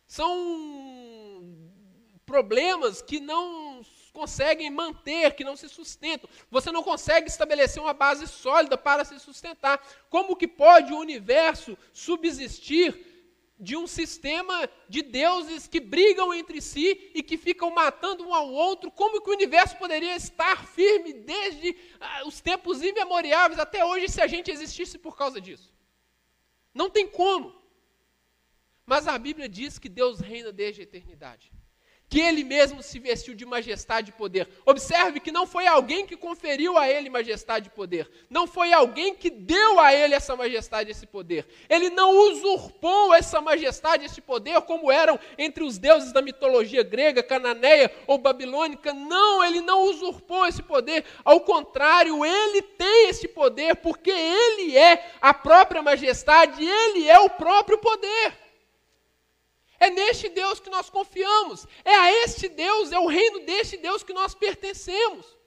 São 0.08 1.70
problemas 2.26 3.02
que 3.02 3.20
não 3.20 3.84
conseguem 4.12 4.70
manter, 4.70 5.36
que 5.36 5.44
não 5.44 5.56
se 5.56 5.70
sustentam. 5.70 6.30
Você 6.50 6.72
não 6.72 6.84
consegue 6.84 7.30
estabelecer 7.30 7.82
uma 7.82 7.94
base 7.94 8.28
sólida 8.28 8.78
para 8.78 9.06
se 9.06 9.20
sustentar. 9.20 9.80
Como 10.10 10.36
que 10.36 10.48
pode 10.48 10.92
o 10.92 11.00
universo 11.00 11.78
subsistir 11.94 13.09
de 13.60 13.76
um 13.76 13.86
sistema 13.86 14.70
de 14.88 15.02
deuses 15.02 15.68
que 15.68 15.80
brigam 15.80 16.34
entre 16.34 16.62
si 16.62 17.12
e 17.14 17.22
que 17.22 17.38
ficam 17.38 17.70
matando 17.72 18.26
um 18.26 18.34
ao 18.34 18.50
outro? 18.52 18.90
Como 18.90 19.22
que 19.22 19.30
o 19.30 19.34
universo 19.34 19.78
poderia 19.78 20.16
estar 20.16 20.66
firme 20.66 21.14
desde 21.14 21.76
ah, 22.00 22.24
os 22.26 22.40
tempos 22.40 22.82
imemoriáveis 22.82 23.60
até 23.60 23.84
hoje 23.84 24.08
se 24.08 24.22
a 24.22 24.28
gente 24.28 24.50
existisse 24.50 24.98
por 24.98 25.18
causa 25.18 25.42
disso? 25.42 25.74
Não 26.74 26.90
tem 26.90 27.08
como. 27.08 27.54
Mas 28.86 29.08
a 29.08 29.18
Bíblia 29.18 29.50
diz 29.50 29.78
que 29.78 29.90
Deus 29.90 30.20
reina 30.20 30.52
desde 30.52 30.82
a 30.82 30.84
eternidade 30.84 31.52
que 32.10 32.20
ele 32.20 32.44
mesmo 32.44 32.82
se 32.82 32.98
vestiu 32.98 33.36
de 33.36 33.46
majestade 33.46 34.10
e 34.10 34.14
poder. 34.14 34.50
Observe 34.66 35.20
que 35.20 35.32
não 35.32 35.46
foi 35.46 35.68
alguém 35.68 36.06
que 36.06 36.18
conferiu 36.18 36.78
a 36.78 36.90
ele 36.90 37.10
majestade 37.10 37.68
e 37.68 37.70
poder, 37.70 38.10
não 38.30 38.48
foi 38.48 38.74
alguém 38.74 39.14
que 39.14 39.30
deu 39.30 39.80
a 39.80 39.94
ele 39.94 40.16
essa 40.16 40.36
majestade 40.36 40.90
e 40.90 40.92
esse 40.92 41.06
poder. 41.06 41.46
Ele 41.70 41.90
não 41.92 42.12
usurpou 42.32 43.14
essa 43.14 43.40
majestade 43.40 44.04
e 44.04 44.06
esse 44.08 44.22
poder 44.22 44.60
como 44.62 44.92
eram 44.92 45.20
entre 45.38 45.64
os 45.64 45.78
deuses 45.78 46.12
da 46.12 46.22
mitologia 46.22 46.82
grega, 46.82 47.22
cananeia 47.22 47.92
ou 48.08 48.18
babilônica. 48.18 48.92
Não, 48.94 49.44
ele 49.44 49.62
não 49.62 49.84
usurpou 49.84 50.48
esse 50.48 50.64
poder. 50.64 51.06
Ao 51.24 51.40
contrário, 51.42 52.26
ele 52.26 52.62
tem 52.62 53.10
esse 53.10 53.28
poder 53.28 53.76
porque 53.76 54.10
ele 54.10 54.76
é 54.76 55.12
a 55.22 55.34
própria 55.34 55.84
majestade, 55.84 56.64
ele 56.64 57.08
é 57.08 57.20
o 57.20 57.30
próprio 57.30 57.78
poder. 57.78 58.49
É 59.80 59.90
neste 59.90 60.30
Deus 60.30 60.60
que 60.60 60.70
nós 60.70 60.90
confiamos. 60.90 61.66
É 61.86 61.96
a 61.96 62.12
este 62.24 62.50
Deus, 62.50 62.92
é 62.92 63.00
o 63.00 63.08
reino 63.08 63.46
deste 63.46 63.78
Deus 63.78 64.04
que 64.04 64.14
nós 64.14 64.36
pertencemos. 64.36 65.38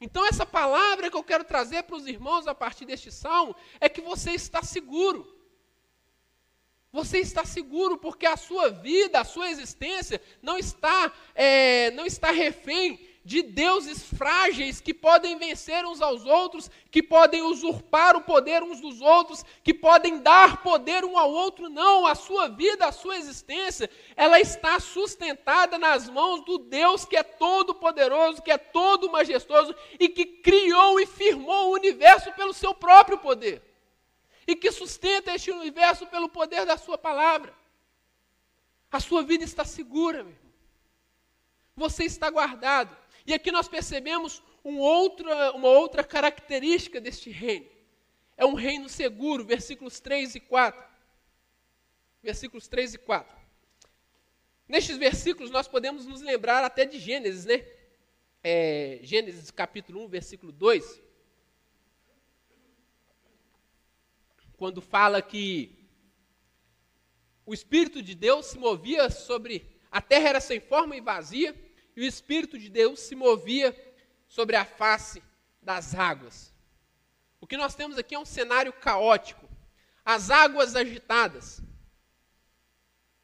Então, 0.00 0.24
essa 0.26 0.44
palavra 0.44 1.10
que 1.10 1.16
eu 1.16 1.24
quero 1.24 1.44
trazer 1.44 1.82
para 1.84 1.96
os 1.96 2.06
irmãos 2.06 2.46
a 2.46 2.54
partir 2.54 2.84
deste 2.84 3.10
salmo 3.10 3.56
é 3.80 3.88
que 3.88 4.00
você 4.00 4.32
está 4.32 4.62
seguro. 4.62 5.34
Você 6.92 7.18
está 7.18 7.44
seguro 7.44 7.98
porque 7.98 8.26
a 8.26 8.36
sua 8.36 8.70
vida, 8.70 9.20
a 9.20 9.24
sua 9.24 9.50
existência 9.50 10.22
não 10.40 10.56
está, 10.56 11.12
é, 11.34 11.90
não 11.90 12.06
está 12.06 12.30
refém 12.30 13.05
de 13.26 13.42
deuses 13.42 14.04
frágeis 14.04 14.80
que 14.80 14.94
podem 14.94 15.36
vencer 15.36 15.84
uns 15.84 16.00
aos 16.00 16.24
outros, 16.24 16.70
que 16.92 17.02
podem 17.02 17.42
usurpar 17.42 18.14
o 18.14 18.20
poder 18.20 18.62
uns 18.62 18.80
dos 18.80 19.00
outros, 19.00 19.44
que 19.64 19.74
podem 19.74 20.20
dar 20.20 20.62
poder 20.62 21.04
um 21.04 21.18
ao 21.18 21.32
outro. 21.32 21.68
Não, 21.68 22.06
a 22.06 22.14
sua 22.14 22.46
vida, 22.46 22.86
a 22.86 22.92
sua 22.92 23.16
existência, 23.16 23.90
ela 24.14 24.38
está 24.40 24.78
sustentada 24.78 25.76
nas 25.76 26.08
mãos 26.08 26.44
do 26.44 26.56
Deus 26.56 27.04
que 27.04 27.16
é 27.16 27.24
todo 27.24 27.74
poderoso, 27.74 28.40
que 28.40 28.52
é 28.52 28.56
todo 28.56 29.10
majestoso 29.10 29.74
e 29.98 30.08
que 30.08 30.24
criou 30.24 31.00
e 31.00 31.04
firmou 31.04 31.70
o 31.70 31.74
universo 31.74 32.32
pelo 32.34 32.54
seu 32.54 32.72
próprio 32.72 33.18
poder. 33.18 33.60
E 34.46 34.54
que 34.54 34.70
sustenta 34.70 35.34
este 35.34 35.50
universo 35.50 36.06
pelo 36.06 36.28
poder 36.28 36.64
da 36.64 36.76
sua 36.76 36.96
palavra. 36.96 37.52
A 38.92 39.00
sua 39.00 39.24
vida 39.24 39.42
está 39.42 39.64
segura, 39.64 40.22
meu 40.22 40.32
irmão. 40.32 40.46
Você 41.76 42.04
está 42.04 42.30
guardado. 42.30 42.96
E 43.26 43.34
aqui 43.34 43.50
nós 43.50 43.68
percebemos 43.68 44.42
um 44.64 44.78
outra, 44.78 45.52
uma 45.52 45.68
outra 45.68 46.04
característica 46.04 47.00
deste 47.00 47.30
reino. 47.30 47.66
É 48.36 48.44
um 48.44 48.54
reino 48.54 48.88
seguro, 48.88 49.44
versículos 49.44 49.98
3 49.98 50.36
e 50.36 50.40
4. 50.40 50.84
Versículos 52.22 52.68
3 52.68 52.94
e 52.94 52.98
4. 52.98 53.36
Nestes 54.68 54.96
versículos 54.96 55.50
nós 55.50 55.66
podemos 55.66 56.06
nos 56.06 56.20
lembrar 56.20 56.64
até 56.64 56.84
de 56.84 56.98
Gênesis, 56.98 57.44
né? 57.44 57.66
É, 58.42 59.00
Gênesis 59.02 59.50
capítulo 59.50 60.04
1, 60.04 60.08
versículo 60.08 60.52
2. 60.52 61.02
Quando 64.56 64.80
fala 64.80 65.20
que 65.20 65.76
o 67.44 67.54
Espírito 67.54 68.02
de 68.02 68.14
Deus 68.14 68.46
se 68.46 68.58
movia 68.58 69.08
sobre. 69.08 69.74
A 69.90 70.02
terra 70.02 70.28
era 70.28 70.40
sem 70.40 70.60
forma 70.60 70.96
e 70.96 71.00
vazia, 71.00 71.54
e 71.96 72.02
o 72.02 72.04
Espírito 72.04 72.58
de 72.58 72.68
Deus 72.68 73.00
se 73.00 73.14
movia 73.14 73.74
sobre 74.28 74.54
a 74.54 74.66
face 74.66 75.22
das 75.62 75.94
águas. 75.94 76.52
O 77.40 77.46
que 77.46 77.56
nós 77.56 77.74
temos 77.74 77.96
aqui 77.96 78.14
é 78.14 78.18
um 78.18 78.24
cenário 78.24 78.72
caótico, 78.72 79.48
as 80.04 80.30
águas 80.30 80.76
agitadas. 80.76 81.62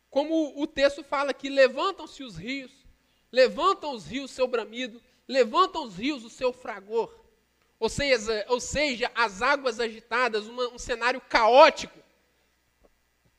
Como 0.08 0.60
o 0.60 0.66
texto 0.66 1.04
fala 1.04 1.30
aqui, 1.30 1.48
levantam-se 1.48 2.22
os 2.22 2.36
rios, 2.36 2.72
levantam 3.30 3.92
os 3.92 4.06
rios 4.06 4.30
seu 4.30 4.46
bramido, 4.46 5.02
levantam 5.28 5.84
os 5.84 5.96
rios 5.96 6.24
o 6.24 6.30
seu 6.30 6.52
fragor. 6.52 7.14
Ou 7.78 7.88
seja, 7.88 8.46
ou 8.48 8.60
seja 8.60 9.10
as 9.14 9.42
águas 9.42 9.80
agitadas, 9.80 10.46
uma, 10.46 10.68
um 10.68 10.78
cenário 10.78 11.20
caótico. 11.20 11.98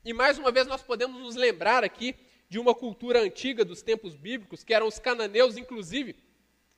E 0.04 0.13
mais 0.13 0.38
uma 0.38 0.52
vez 0.52 0.67
nós 0.67 0.82
podemos 0.82 1.22
nos 1.22 1.36
lembrar 1.36 1.84
aqui 1.84 2.15
de 2.54 2.60
uma 2.60 2.76
cultura 2.76 3.20
antiga 3.20 3.66
dos 3.66 3.82
tempos 3.82 4.16
bíblicos, 4.16 4.63
que 4.63 4.76
eram 4.76 4.86
os 4.88 5.00
cananeus, 5.00 5.58
inclusive, 5.58 6.16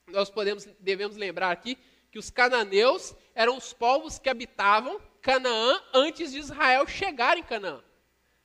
nós 0.08 0.30
podemos, 0.30 0.66
devemos 0.80 1.18
lembrar 1.18 1.52
aqui 1.52 1.78
que 2.10 2.18
os 2.18 2.30
cananeus 2.30 3.14
eram 3.34 3.58
os 3.58 3.74
povos 3.74 4.18
que 4.18 4.30
habitavam 4.30 5.02
Canaã 5.22 5.84
antes 5.94 6.32
de 6.32 6.40
Israel 6.40 6.88
chegar 6.88 7.38
em 7.38 7.44
Canaã. 7.44 7.84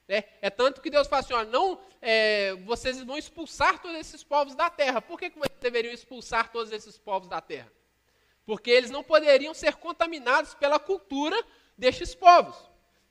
É, 0.08 0.24
é 0.42 0.50
tanto 0.50 0.80
que 0.80 0.90
Deus 0.90 1.06
fala 1.06 1.20
assim: 1.20 1.32
ó, 1.32 1.44
não, 1.44 1.80
é, 2.02 2.56
vocês 2.64 3.00
vão 3.04 3.16
expulsar 3.16 3.80
todos 3.80 3.96
esses 3.96 4.24
povos 4.24 4.56
da 4.56 4.68
terra. 4.68 5.00
Por 5.00 5.16
que, 5.16 5.30
que 5.30 5.38
vocês 5.38 5.60
deveriam 5.60 5.94
expulsar 5.94 6.50
todos 6.50 6.72
esses 6.72 6.98
povos 6.98 7.28
da 7.28 7.40
terra? 7.40 7.72
Porque 8.44 8.72
eles 8.72 8.90
não 8.90 9.04
poderiam 9.04 9.54
ser 9.54 9.76
contaminados 9.76 10.52
pela 10.54 10.80
cultura 10.80 11.40
destes 11.78 12.12
povos. 12.12 12.56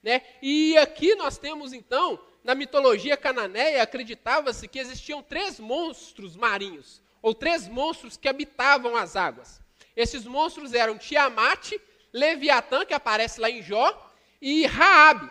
Né? 0.04 0.24
E 0.42 0.78
aqui 0.78 1.16
nós 1.16 1.38
temos 1.38 1.72
então 1.72 2.20
na 2.44 2.56
mitologia 2.56 3.18
cananeia, 3.18 3.84
acreditava-se 3.84 4.68
que 4.68 4.80
existiam 4.80 5.22
três 5.22 5.60
monstros 5.60 6.36
marinhos, 6.36 7.02
ou 7.22 7.34
três 7.34 7.68
monstros 7.68 8.18
que 8.18 8.30
habitavam 8.30 8.96
as 8.96 9.16
águas. 9.16 9.62
Esses 9.96 10.26
monstros 10.26 10.74
eram 10.74 10.98
Tiamat, 10.98 11.74
Leviatã, 12.14 12.86
que 12.86 12.94
aparece 12.94 13.40
lá 13.42 13.50
em 13.50 13.62
Jó, 13.62 14.14
e 14.42 14.66
Raabe. 14.66 15.30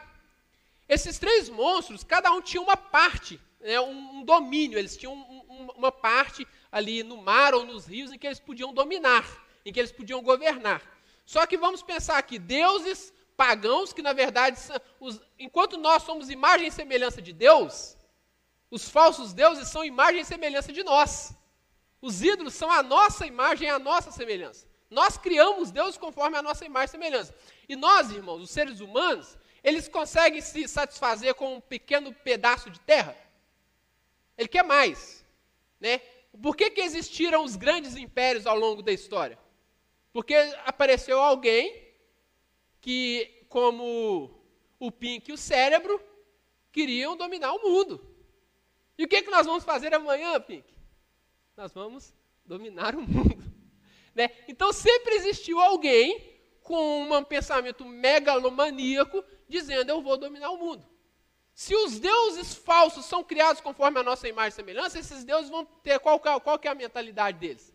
Esses 0.89 1.19
três 1.19 1.49
monstros, 1.49 2.05
cada 2.05 2.31
um 2.33 2.41
tinha 2.41 2.63
uma 2.63 2.77
parte, 2.77 3.41
né, 3.61 3.81
um, 3.81 4.19
um, 4.19 4.25
domínio, 4.25 4.79
eles 4.79 4.97
tinham 4.97 5.15
um, 5.15 5.45
um, 5.49 5.71
uma 5.77 5.93
parte 5.93 6.47
ali 6.71 7.03
no 7.03 7.17
mar 7.17 7.55
ou 7.55 7.65
nos 7.65 7.87
rios 7.87 8.13
em 8.13 8.19
que 8.19 8.27
eles 8.27 8.41
podiam 8.41 8.73
dominar, 8.73 9.27
em 9.65 9.73
que 9.73 9.81
eles 9.81 9.93
podiam 9.93 10.23
governar. 10.23 10.83
Só 11.27 11.47
que 11.47 11.59
vamos 11.59 11.83
pensar 11.83 12.17
aqui, 12.17 12.39
deuses 12.39 13.13
pagãos 13.39 13.93
que, 13.93 14.03
na 14.03 14.13
verdade, 14.13 14.59
os, 14.99 15.21
enquanto 15.39 15.79
nós 15.79 16.03
somos 16.03 16.29
imagem 16.29 16.67
e 16.67 16.73
semelhança 16.73 17.23
de 17.23 17.33
Deus, 17.33 17.97
os 18.69 18.91
falsos 18.91 19.33
deuses 19.33 19.69
são 19.69 19.85
imagem 19.85 20.23
e 20.23 20.25
semelhança 20.25 20.73
de 20.73 20.83
nós. 20.83 21.33
Os 22.03 22.21
ídolos 22.21 22.55
são 22.55 22.69
a 22.69 22.83
nossa 22.83 23.25
imagem 23.27 23.69
e 23.69 23.71
a 23.71 23.79
nossa 23.79 24.11
semelhança. 24.11 24.67
Nós 24.91 25.17
criamos 25.17 25.71
Deus 25.71 25.97
conforme 25.97 26.37
a 26.37 26.43
nossa 26.43 26.65
imagem 26.65 26.89
e 26.89 26.91
semelhança. 26.91 27.35
E 27.69 27.77
nós, 27.77 28.11
irmãos, 28.11 28.43
os 28.43 28.51
seres 28.51 28.81
humanos, 28.81 29.39
eles 29.63 29.87
conseguem 29.87 30.41
se 30.41 30.67
satisfazer 30.67 31.33
com 31.35 31.55
um 31.55 31.61
pequeno 31.61 32.13
pedaço 32.13 32.69
de 32.69 32.81
terra? 32.81 33.17
Ele 34.37 34.49
quer 34.49 34.65
mais. 34.65 35.25
Né? 35.79 36.01
Por 36.43 36.57
que, 36.57 36.71
que 36.71 36.81
existiram 36.81 37.45
os 37.45 37.55
grandes 37.55 37.95
impérios 37.95 38.49
ao 38.49 38.59
longo 38.59 38.83
da 38.83 38.91
história? 38.91 39.39
Porque 40.13 40.35
apareceu 40.65 41.21
alguém 41.21 41.88
que, 42.81 43.45
como 43.49 44.31
o 44.79 44.91
Pink 44.91 45.31
e 45.31 45.35
o 45.35 45.39
cérebro, 45.39 46.01
queriam 46.73 47.17
dominar 47.17 47.53
o 47.53 47.63
mundo. 47.63 48.01
E 48.97 49.05
o 49.05 49.09
que, 49.09 49.17
é 49.17 49.23
que 49.23 49.31
nós 49.31 49.47
vamos 49.47 49.65
fazer 49.65 49.95
amanhã, 49.95 50.41
Pink? 50.41 50.65
Nós 51.57 51.73
vamos 51.73 52.15
dominar 52.45 52.95
o 52.95 53.01
mundo. 53.03 53.49
Né? 54.15 54.31
Então 54.49 54.73
sempre 54.73 55.15
existiu 55.15 55.61
alguém 55.61 56.41
com 56.61 57.03
um 57.03 57.23
pensamento 57.23 57.85
megalomaníaco 57.85 59.23
dizendo 59.49 59.91
eu 59.91 60.03
vou 60.03 60.17
dominar 60.17 60.51
o 60.51 60.59
mundo. 60.59 60.85
Se 61.55 61.75
os 61.75 61.99
deuses 62.01 62.55
falsos 62.55 63.05
são 63.05 63.23
criados 63.23 63.61
conforme 63.61 64.01
a 64.01 64.03
nossa 64.03 64.29
imagem 64.29 64.51
e 64.51 64.53
semelhança, 64.53 64.99
esses 64.99 65.25
deuses 65.25 65.51
vão 65.51 65.65
ter 65.65 66.01
qual, 66.01 66.19
qual 66.19 66.61
é 66.63 66.69
a 66.69 66.75
mentalidade 66.75 67.39
deles? 67.39 67.73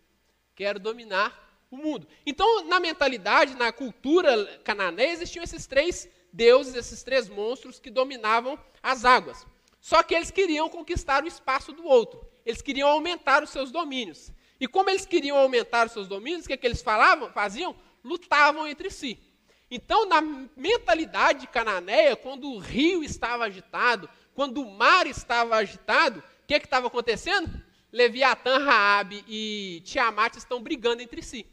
Quero 0.54 0.80
dominar 0.80 1.53
o 1.74 1.78
mundo. 1.78 2.08
Então, 2.26 2.66
na 2.66 2.80
mentalidade, 2.80 3.56
na 3.56 3.72
cultura 3.72 4.46
cananeia, 4.64 5.12
existiam 5.12 5.44
esses 5.44 5.66
três 5.66 6.08
deuses, 6.32 6.76
esses 6.76 7.04
três 7.04 7.28
monstros 7.28 7.80
que 7.80 7.90
dominavam 7.90 8.58
as 8.82 9.04
águas. 9.04 9.46
Só 9.82 10.02
que 10.04 10.14
eles 10.14 10.32
queriam 10.32 10.70
conquistar 10.70 11.24
o 11.24 11.28
espaço 11.28 11.72
do 11.72 11.86
outro. 11.86 12.26
Eles 12.46 12.62
queriam 12.62 12.90
aumentar 12.90 13.44
os 13.44 13.50
seus 13.50 13.72
domínios. 13.72 14.32
E 14.60 14.68
como 14.68 14.90
eles 14.90 15.06
queriam 15.06 15.38
aumentar 15.38 15.88
os 15.88 15.94
seus 15.94 16.08
domínios, 16.08 16.46
o 16.46 16.48
que, 16.48 16.54
é 16.54 16.58
que 16.58 16.66
eles 16.66 16.82
falavam, 16.82 17.32
faziam? 17.32 17.76
Lutavam 18.04 18.68
entre 18.68 18.90
si. 18.90 19.20
Então, 19.70 20.06
na 20.06 20.22
mentalidade 20.56 21.48
cananeia, 21.48 22.16
quando 22.16 22.48
o 22.50 22.60
rio 22.60 23.04
estava 23.04 23.46
agitado, 23.46 24.08
quando 24.36 24.62
o 24.62 24.70
mar 24.70 25.08
estava 25.08 25.56
agitado, 25.56 26.20
o 26.20 26.48
que 26.48 26.54
é 26.54 26.58
estava 26.58 26.88
acontecendo? 26.88 27.50
Leviatã, 27.92 28.60
Raabe 28.60 29.24
e 29.28 29.82
Tiamat 29.86 30.36
estão 30.36 30.62
brigando 30.62 31.02
entre 31.02 31.22
si 31.22 31.46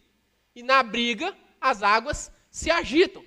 e 0.61 0.63
na 0.63 0.83
briga 0.83 1.35
as 1.59 1.83
águas 1.83 2.31
se 2.51 2.71
agitam. 2.71 3.25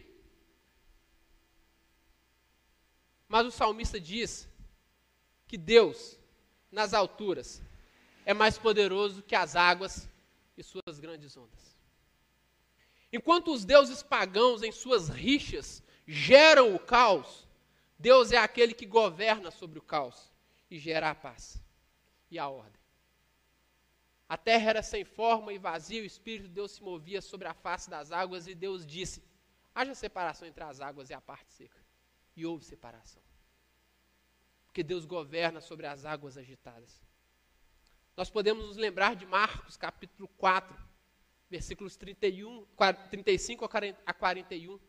Mas 3.28 3.48
o 3.48 3.52
salmista 3.52 4.00
diz 4.00 4.48
que 5.48 5.58
Deus, 5.58 6.20
nas 6.72 6.94
alturas, 6.94 7.60
é 8.24 8.36
mais 8.36 8.60
poderoso 8.60 9.24
que 9.24 9.36
as 9.36 9.56
águas 9.56 10.08
e 10.56 10.62
suas 10.62 11.00
grandes 11.00 11.36
ondas. 11.36 11.76
Enquanto 13.12 13.52
os 13.52 13.66
deuses 13.66 14.04
pagãos, 14.04 14.62
em 14.62 14.72
suas 14.72 15.10
rixas, 15.10 15.82
geram 16.06 16.76
o 16.76 16.80
caos, 16.80 17.48
Deus 17.98 18.32
é 18.32 18.38
aquele 18.38 18.76
que 18.76 18.86
governa 18.86 19.50
sobre 19.50 19.80
o 19.80 19.82
caos 19.82 20.32
e 20.70 20.78
gera 20.78 21.10
a 21.10 21.16
paz 21.16 21.60
e 22.30 22.38
a 22.38 22.48
ordem. 22.48 22.83
A 24.34 24.38
terra 24.38 24.72
era 24.72 24.82
sem 24.82 25.06
forma 25.06 25.54
e 25.54 25.60
vazia, 25.60 26.02
o 26.02 26.06
Espírito 26.06 26.48
de 26.48 26.56
Deus 26.56 26.72
se 26.72 26.82
movia 26.82 27.22
sobre 27.22 27.48
a 27.48 27.54
face 27.54 27.88
das 27.88 28.12
águas 28.12 28.48
e 28.48 28.56
Deus 28.56 28.84
disse: 28.84 29.24
haja 29.76 29.94
separação 29.94 30.48
entre 30.48 30.64
as 30.64 30.82
águas 30.82 31.12
e 31.12 31.14
a 31.14 31.22
parte 31.22 31.54
seca. 31.54 31.80
E 32.36 32.44
houve 32.44 32.66
separação. 32.66 33.22
Porque 34.66 34.82
Deus 34.82 35.06
governa 35.06 35.62
sobre 35.62 35.86
as 35.86 36.04
águas 36.04 36.36
agitadas. 36.36 37.00
Nós 38.18 38.32
podemos 38.32 38.66
nos 38.66 38.76
lembrar 38.76 39.16
de 39.16 39.24
Marcos 39.24 39.78
capítulo 39.78 40.28
4, 40.30 40.76
versículos 41.48 41.96
31, 41.96 42.66
35 43.12 43.66
a 44.04 44.14
41, 44.16 44.80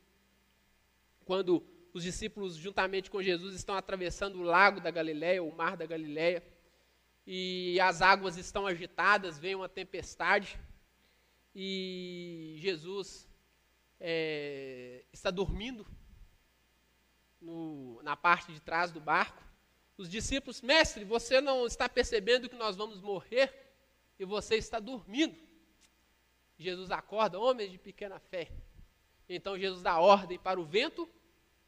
quando 1.26 1.62
os 1.92 2.02
discípulos, 2.02 2.56
juntamente 2.56 3.10
com 3.10 3.22
Jesus, 3.22 3.54
estão 3.54 3.76
atravessando 3.76 4.38
o 4.38 4.42
lago 4.42 4.80
da 4.80 4.90
Galileia, 4.90 5.42
o 5.42 5.54
mar 5.54 5.76
da 5.76 5.84
Galileia, 5.84 6.42
e 7.26 7.78
as 7.80 8.02
águas 8.02 8.36
estão 8.36 8.66
agitadas, 8.66 9.38
vem 9.38 9.54
uma 9.54 9.68
tempestade, 9.68 10.58
e 11.54 12.56
Jesus 12.58 13.28
é, 14.00 15.04
está 15.12 15.30
dormindo 15.30 15.86
no, 17.40 18.02
na 18.02 18.16
parte 18.16 18.52
de 18.52 18.60
trás 18.60 18.90
do 18.90 19.00
barco. 19.00 19.42
Os 19.96 20.08
discípulos, 20.08 20.60
mestre, 20.60 21.04
você 21.04 21.40
não 21.40 21.66
está 21.66 21.88
percebendo 21.88 22.48
que 22.48 22.56
nós 22.56 22.74
vamos 22.74 23.00
morrer 23.00 23.52
e 24.18 24.24
você 24.24 24.56
está 24.56 24.80
dormindo. 24.80 25.36
Jesus 26.58 26.90
acorda, 26.90 27.38
homens 27.38 27.70
de 27.70 27.78
pequena 27.78 28.18
fé. 28.18 28.50
Então 29.28 29.58
Jesus 29.58 29.82
dá 29.82 29.98
ordem 29.98 30.38
para 30.38 30.60
o 30.60 30.64
vento 30.64 31.08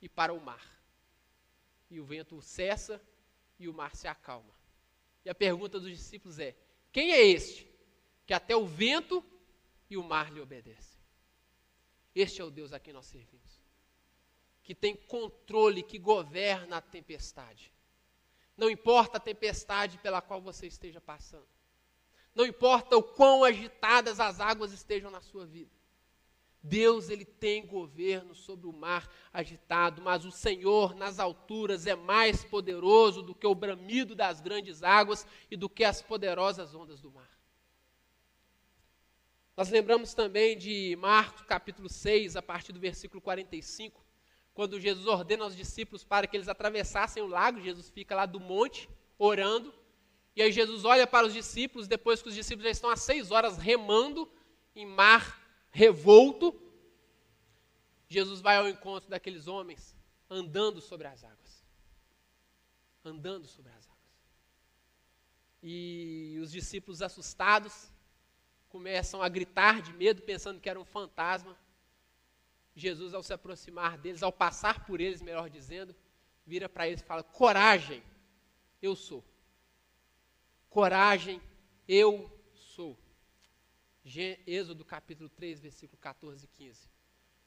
e 0.03 0.09
para 0.09 0.35
o 0.35 0.41
mar. 0.41 0.65
E 1.89 2.01
o 2.01 2.05
vento 2.05 2.43
cessa 2.43 3.01
e 3.59 3.69
o 3.69 3.73
mar 3.73 3.95
se 3.95 4.09
acalma. 4.09 4.56
E 5.27 5.29
a 5.29 5.35
pergunta 5.35 5.81
dos 5.81 5.91
discípulos 5.91 6.39
é: 6.39 6.55
quem 6.93 7.11
é 7.11 7.21
este 7.21 7.69
que 8.25 8.33
até 8.33 8.55
o 8.55 8.65
vento 8.65 9.25
e 9.91 9.97
o 9.97 10.05
mar 10.05 10.33
lhe 10.33 10.41
obedecem? 10.41 11.01
Este 12.15 12.41
é 12.41 12.45
o 12.45 12.51
Deus 12.51 12.73
a 12.73 12.79
quem 12.79 12.93
nós 12.93 13.07
servimos, 13.07 13.61
que 14.63 14.73
tem 14.73 14.95
controle, 14.95 15.83
que 15.83 15.99
governa 15.99 16.77
a 16.77 16.81
tempestade. 16.81 17.73
Não 18.57 18.71
importa 18.71 19.17
a 19.17 19.21
tempestade 19.21 19.99
pela 19.99 20.23
qual 20.23 20.41
você 20.41 20.69
esteja 20.69 21.01
passando. 21.01 21.49
Não 22.33 22.47
importa 22.47 22.97
o 22.97 23.03
quão 23.03 23.43
agitadas 23.43 24.21
as 24.21 24.39
águas 24.39 24.73
estejam 24.73 25.11
na 25.11 25.21
sua 25.21 25.45
vida. 25.45 25.76
Deus 26.69 27.11
ele 27.11 27.25
tem 27.25 27.65
governo 27.65 28.35
sobre 28.35 28.67
o 28.67 28.73
mar 28.73 29.09
agitado, 29.33 30.03
mas 30.03 30.25
o 30.25 30.33
Senhor 30.33 30.95
nas 30.97 31.21
alturas 31.21 31.87
é 31.87 31.95
mais 31.95 32.45
poderoso 32.45 33.23
do 33.23 33.35
que 33.35 33.47
o 33.47 33.55
bramido 33.55 34.15
das 34.15 34.41
grandes 34.41 34.83
águas 34.83 35.27
e 35.51 35.57
do 35.57 35.69
que 35.69 35.85
as 35.85 36.03
poderosas 36.03 36.75
ondas 36.75 37.01
do 37.01 37.11
mar. 37.11 37.31
Nós 39.57 39.71
lembramos 39.71 40.13
também 40.13 40.59
de 40.59 40.97
Marcos 40.97 41.43
capítulo 41.43 41.89
6, 41.89 42.37
a 42.37 42.43
partir 42.43 42.73
do 42.73 42.81
versículo 42.81 43.23
45, 43.23 44.05
quando 44.53 44.81
Jesus 44.81 45.07
ordena 45.07 45.45
aos 45.45 45.57
discípulos 45.57 46.03
para 46.03 46.27
que 46.27 46.37
eles 46.37 46.49
atravessassem 46.49 47.23
o 47.23 47.29
lago, 47.29 47.61
Jesus 47.61 47.89
fica 47.89 48.15
lá 48.15 48.27
do 48.27 48.41
monte 48.41 48.89
orando, 49.19 49.73
e 50.35 50.43
aí 50.43 50.51
Jesus 50.53 50.85
olha 50.85 51.07
para 51.07 51.27
os 51.27 51.33
discípulos, 51.33 51.87
depois 51.87 52.21
que 52.21 52.29
os 52.29 52.35
discípulos 52.35 52.65
já 52.65 52.71
estão 52.71 52.91
há 52.91 52.97
seis 52.97 53.31
horas 53.31 53.57
remando 53.57 54.31
em 54.75 54.85
mar 54.85 55.46
revolto, 55.77 56.59
Jesus 58.09 58.41
vai 58.41 58.57
ao 58.57 58.67
encontro 58.67 59.11
daqueles 59.11 59.47
homens 59.47 59.95
andando 60.31 60.81
sobre 60.81 61.07
as 61.07 61.23
águas. 61.23 61.65
Andando 63.05 63.47
sobre 63.47 63.71
as 63.73 63.85
águas. 63.87 63.97
E 65.63 66.39
os 66.41 66.51
discípulos 66.51 67.03
assustados 67.03 67.93
começam 68.71 69.23
a 69.23 69.29
gritar 69.29 69.83
de 69.83 69.93
medo, 69.93 70.23
pensando 70.23 70.61
que 70.61 70.71
era 70.71 70.81
um 70.81 70.85
fantasma. 70.85 71.55
Jesus, 72.75 73.13
ao 73.13 73.23
se 73.23 73.35
aproximar 73.35 73.99
deles, 73.99 74.23
ao 74.23 74.33
passar 74.33 74.87
por 74.87 74.99
eles, 74.99 75.21
melhor 75.21 75.51
dizendo, 75.51 75.95
vira 76.47 76.71
para 76.71 76.89
eles 76.89 77.03
e 77.03 77.05
fala: 77.05 77.23
Coragem, 77.23 78.03
eu 78.81 78.97
sou. 78.97 79.23
Coragem, 80.71 81.41
eu. 81.87 82.31
Êxodo 84.47 84.85
capítulo 84.85 85.29
3, 85.29 85.59
versículo 85.59 85.99
14 86.01 86.45
e 86.45 86.49
15. 86.49 86.89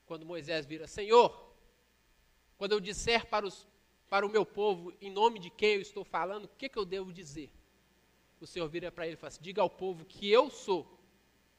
Quando 0.05 0.25
Moisés 0.25 0.65
vira, 0.65 0.87
Senhor, 0.87 1.55
quando 2.57 2.73
eu 2.73 2.81
disser 2.81 3.25
para, 3.27 3.47
os, 3.47 3.65
para 4.09 4.25
o 4.25 4.29
meu 4.29 4.45
povo 4.45 4.93
em 4.99 5.09
nome 5.09 5.39
de 5.39 5.49
quem 5.49 5.75
eu 5.75 5.81
estou 5.81 6.03
falando, 6.03 6.45
o 6.45 6.49
que, 6.49 6.67
que 6.67 6.77
eu 6.77 6.83
devo 6.83 7.13
dizer? 7.13 7.49
O 8.41 8.45
Senhor 8.45 8.67
vira 8.67 8.91
para 8.91 9.05
ele 9.05 9.13
e 9.13 9.17
fala 9.17 9.29
assim, 9.29 9.41
diga 9.41 9.61
ao 9.61 9.69
povo 9.69 10.03
que 10.03 10.29
eu 10.29 10.49
sou, 10.49 10.99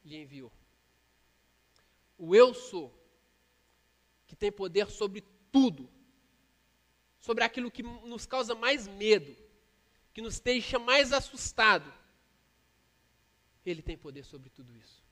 lhe 0.04 0.16
enviou. 0.16 0.52
O 2.18 2.34
eu 2.34 2.52
sou, 2.52 2.92
que 4.26 4.36
tem 4.36 4.52
poder 4.52 4.90
sobre 4.90 5.24
tudo, 5.50 5.88
sobre 7.18 7.42
aquilo 7.42 7.70
que 7.70 7.82
nos 7.82 8.26
causa 8.26 8.54
mais 8.54 8.86
medo, 8.86 9.34
que 10.12 10.20
nos 10.20 10.38
deixa 10.40 10.78
mais 10.78 11.12
assustado, 11.12 11.90
ele 13.70 13.82
tem 13.82 13.96
poder 13.96 14.24
sobre 14.24 14.50
tudo 14.50 14.76
isso. 14.76 15.02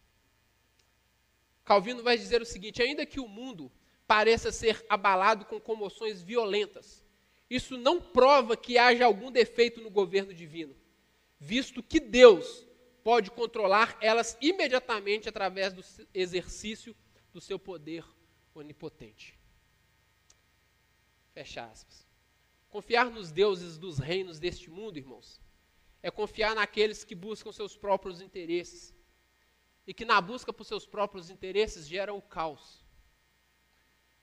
Calvino 1.64 2.02
vai 2.02 2.16
dizer 2.16 2.40
o 2.40 2.46
seguinte: 2.46 2.82
ainda 2.82 3.06
que 3.06 3.20
o 3.20 3.28
mundo 3.28 3.70
pareça 4.06 4.50
ser 4.50 4.84
abalado 4.88 5.44
com 5.44 5.60
comoções 5.60 6.22
violentas, 6.22 7.04
isso 7.50 7.76
não 7.76 8.00
prova 8.00 8.56
que 8.56 8.78
haja 8.78 9.04
algum 9.04 9.30
defeito 9.30 9.80
no 9.80 9.90
governo 9.90 10.32
divino, 10.32 10.74
visto 11.38 11.82
que 11.82 12.00
Deus 12.00 12.66
pode 13.02 13.30
controlar 13.30 13.96
elas 14.00 14.36
imediatamente 14.40 15.28
através 15.28 15.72
do 15.72 15.84
exercício 16.12 16.96
do 17.32 17.40
seu 17.40 17.58
poder 17.58 18.04
onipotente. 18.54 19.38
Fecha 21.32 21.64
aspas. 21.64 22.06
Confiar 22.68 23.10
nos 23.10 23.30
deuses 23.30 23.78
dos 23.78 23.98
reinos 23.98 24.38
deste 24.38 24.68
mundo, 24.68 24.98
irmãos, 24.98 25.40
é 26.02 26.10
confiar 26.10 26.54
naqueles 26.54 27.04
que 27.04 27.14
buscam 27.14 27.52
seus 27.52 27.76
próprios 27.76 28.20
interesses 28.20 28.94
e 29.86 29.94
que 29.94 30.04
na 30.04 30.20
busca 30.20 30.52
por 30.52 30.64
seus 30.64 30.86
próprios 30.86 31.30
interesses 31.30 31.86
geram 31.88 32.16
o 32.16 32.22
caos. 32.22 32.84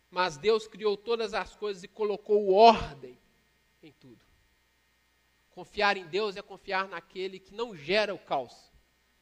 Mas 0.10 0.38
Deus 0.38 0.68
criou 0.68 0.96
todas 0.96 1.34
as 1.34 1.56
coisas 1.56 1.84
e 1.84 1.88
colocou 1.88 2.54
ordem 2.54 3.20
em 3.82 3.92
tudo. 3.92 4.24
Confiar 5.50 5.98
em 5.98 6.06
Deus 6.06 6.36
é 6.36 6.42
confiar 6.42 6.88
naquele 6.88 7.40
que 7.40 7.54
não 7.54 7.76
gera 7.76 8.14
o 8.14 8.20
caos, 8.20 8.72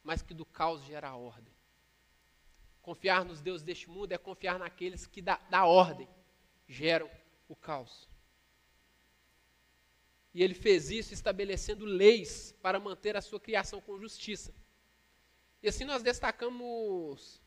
mas 0.02 0.20
que 0.20 0.34
do 0.34 0.44
caos 0.44 0.82
gera 0.84 1.08
a 1.08 1.16
ordem. 1.16 1.54
Confiar 2.82 3.24
nos 3.24 3.40
deuses 3.40 3.62
deste 3.62 3.88
mundo 3.88 4.12
é 4.12 4.18
confiar 4.18 4.58
naqueles 4.58 5.06
que 5.06 5.22
da, 5.22 5.36
da 5.48 5.64
ordem 5.64 6.08
geram 6.68 7.10
o 7.48 7.56
caos. 7.56 8.08
E 10.34 10.42
ele 10.42 10.52
fez 10.52 10.90
isso 10.90 11.14
estabelecendo 11.14 11.84
leis 11.84 12.52
para 12.60 12.80
manter 12.80 13.16
a 13.16 13.22
sua 13.22 13.38
criação 13.38 13.80
com 13.80 13.96
justiça. 13.96 14.52
E 15.62 15.68
assim 15.68 15.84
nós 15.84 16.02
destacamos 16.02 17.40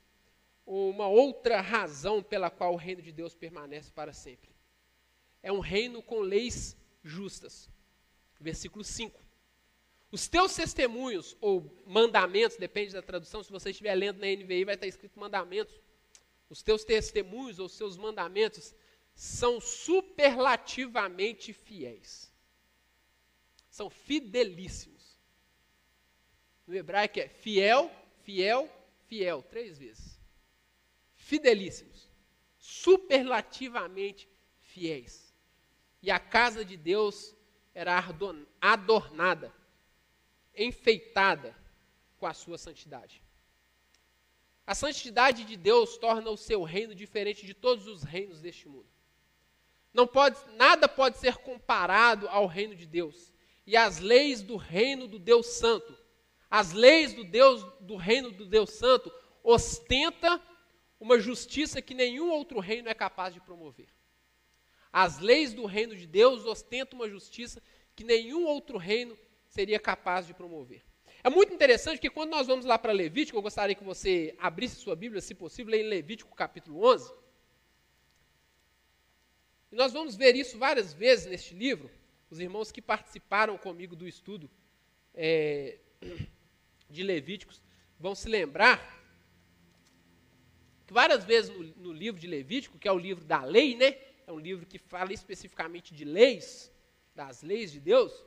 uma 0.66 1.08
outra 1.08 1.60
razão 1.60 2.24
pela 2.24 2.50
qual 2.50 2.74
o 2.74 2.78
reino 2.78 3.02
de 3.02 3.12
Deus 3.12 3.36
permanece 3.36 3.92
para 3.92 4.14
sempre. 4.14 4.50
É 5.44 5.52
um 5.52 5.60
reino 5.60 6.02
com 6.02 6.22
leis 6.22 6.78
justas. 7.04 7.70
Versículo 8.40 8.86
5. 8.86 9.22
Os 10.10 10.30
teus 10.30 10.56
testemunhos, 10.56 11.36
ou 11.42 11.70
mandamentos, 11.86 12.56
depende 12.56 12.94
da 12.94 13.02
tradução, 13.02 13.44
se 13.44 13.52
você 13.52 13.72
estiver 13.72 13.94
lendo 13.96 14.20
na 14.20 14.28
NVI 14.28 14.64
vai 14.64 14.76
estar 14.76 14.88
escrito 14.88 15.20
mandamentos. 15.20 15.82
Os 16.50 16.64
teus 16.64 16.86
testemunhos 16.86 17.60
ou 17.60 17.68
seus 17.68 17.98
mandamentos 17.98 18.74
são 19.14 19.60
superlativamente 19.60 21.52
fiéis 21.52 22.32
são 23.78 23.92
fidelíssimos. 23.92 25.20
No 26.66 26.74
hebraico 26.74 27.20
é 27.20 27.28
fiel, 27.28 27.92
fiel, 28.24 28.68
fiel, 29.06 29.44
três 29.44 29.78
vezes. 29.78 30.20
Fidelíssimos. 31.14 32.12
Superlativamente 32.58 34.28
fiéis. 34.62 35.32
E 36.02 36.10
a 36.10 36.20
casa 36.20 36.66
de 36.66 36.76
Deus 36.76 37.36
era 37.76 38.04
adornada, 38.60 39.54
enfeitada 40.56 41.56
com 42.18 42.26
a 42.26 42.34
sua 42.34 42.58
santidade. 42.58 43.22
A 44.66 44.74
santidade 44.74 45.44
de 45.46 45.56
Deus 45.56 46.00
torna 46.00 46.32
o 46.32 46.36
seu 46.36 46.64
reino 46.64 46.96
diferente 46.96 47.46
de 47.46 47.54
todos 47.54 47.86
os 47.86 48.02
reinos 48.02 48.42
deste 48.42 48.68
mundo. 48.68 48.90
Não 49.94 50.08
pode, 50.08 50.36
nada 50.56 50.90
pode 50.90 51.20
ser 51.20 51.38
comparado 51.38 52.28
ao 52.28 52.48
reino 52.48 52.76
de 52.76 52.88
Deus 52.88 53.37
e 53.68 53.76
as 53.76 54.00
leis 54.00 54.42
do 54.42 54.56
reino 54.56 55.08
do 55.08 55.20
Deus 55.20 55.46
Santo. 55.48 55.96
As 56.50 56.72
leis 56.72 57.14
do 57.14 57.26
Deus 57.26 57.66
do 57.82 57.98
reino 57.98 58.32
do 58.32 58.46
Deus 58.46 58.72
Santo 58.72 59.12
ostenta 59.44 60.42
uma 60.98 61.20
justiça 61.20 61.82
que 61.82 61.94
nenhum 61.94 62.32
outro 62.32 62.62
reino 62.62 62.88
é 62.88 62.94
capaz 62.94 63.34
de 63.34 63.42
promover. 63.42 63.90
As 64.92 65.20
leis 65.20 65.54
do 65.54 65.66
reino 65.66 65.98
de 65.98 66.08
Deus 66.08 66.46
ostentam 66.46 66.98
uma 66.98 67.10
justiça 67.10 67.62
que 67.94 68.06
nenhum 68.06 68.46
outro 68.46 68.78
reino 68.78 69.18
seria 69.50 69.80
capaz 69.80 70.26
de 70.26 70.34
promover. 70.34 70.82
É 71.22 71.30
muito 71.30 71.54
interessante 71.54 72.00
que 72.00 72.10
quando 72.10 72.30
nós 72.30 72.48
vamos 72.48 72.66
lá 72.66 72.80
para 72.80 72.94
Levítico, 72.94 73.38
eu 73.38 73.42
gostaria 73.42 73.76
que 73.76 73.84
você 73.84 74.34
abrisse 74.40 74.78
sua 74.78 74.96
Bíblia, 74.96 75.20
se 75.20 75.36
possível, 75.36 75.76
em 75.76 75.84
Levítico 75.84 76.34
capítulo 76.34 76.86
11. 76.86 77.14
E 79.74 79.76
nós 79.76 79.92
vamos 79.92 80.16
ver 80.16 80.36
isso 80.36 80.58
várias 80.58 80.94
vezes 80.94 81.26
neste 81.26 81.54
livro. 81.54 81.92
Os 82.30 82.40
irmãos 82.40 82.72
que 82.72 82.82
participaram 82.82 83.58
comigo 83.58 83.96
do 83.96 84.08
estudo 84.08 84.50
é, 85.14 85.78
de 86.90 87.04
Levíticos 87.04 87.62
vão 88.00 88.14
se 88.14 88.28
lembrar 88.28 88.96
que 90.86 90.94
várias 90.94 91.24
vezes 91.26 91.52
no, 91.52 91.64
no, 91.88 91.94
livro 91.94 92.20
de 92.20 92.28
Levítico, 92.28 92.78
que 92.78 92.88
é 92.88 92.92
o 92.92 92.98
livro 92.98 93.26
da 93.26 93.44
lei, 93.44 93.76
né? 93.76 93.98
É 94.26 94.32
um 94.32 94.40
livro 94.40 94.66
que 94.66 94.78
fala 94.78 95.12
especificamente 95.12 95.94
de 95.94 96.06
leis, 96.06 96.72
das 97.14 97.42
leis 97.42 97.72
de 97.72 97.80
Deus. 97.80 98.26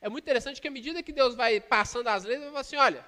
É 0.00 0.08
muito 0.08 0.24
interessante 0.24 0.60
que 0.60 0.68
à 0.68 0.70
medida 0.70 1.02
que 1.02 1.12
Deus 1.12 1.34
vai 1.34 1.60
passando 1.60 2.08
as 2.08 2.24
leis, 2.24 2.36
ele 2.36 2.50
vai 2.50 2.50
falar 2.50 2.60
assim, 2.60 2.76
olha, 2.76 3.06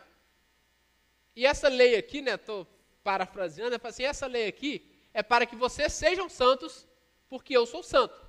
e 1.36 1.46
essa 1.46 1.68
lei 1.68 1.96
aqui, 1.96 2.20
né? 2.20 2.34
Estou 2.34 2.66
parafraseando, 3.02 3.72
ele 3.72 3.78
fala 3.78 3.90
assim, 3.90 4.04
essa 4.04 4.26
lei 4.26 4.46
aqui 4.46 4.90
é 5.12 5.22
para 5.22 5.46
que 5.46 5.56
vocês 5.56 5.92
sejam 5.92 6.28
santos, 6.28 6.86
porque 7.28 7.56
eu 7.56 7.66
sou 7.66 7.82
santo. 7.82 8.23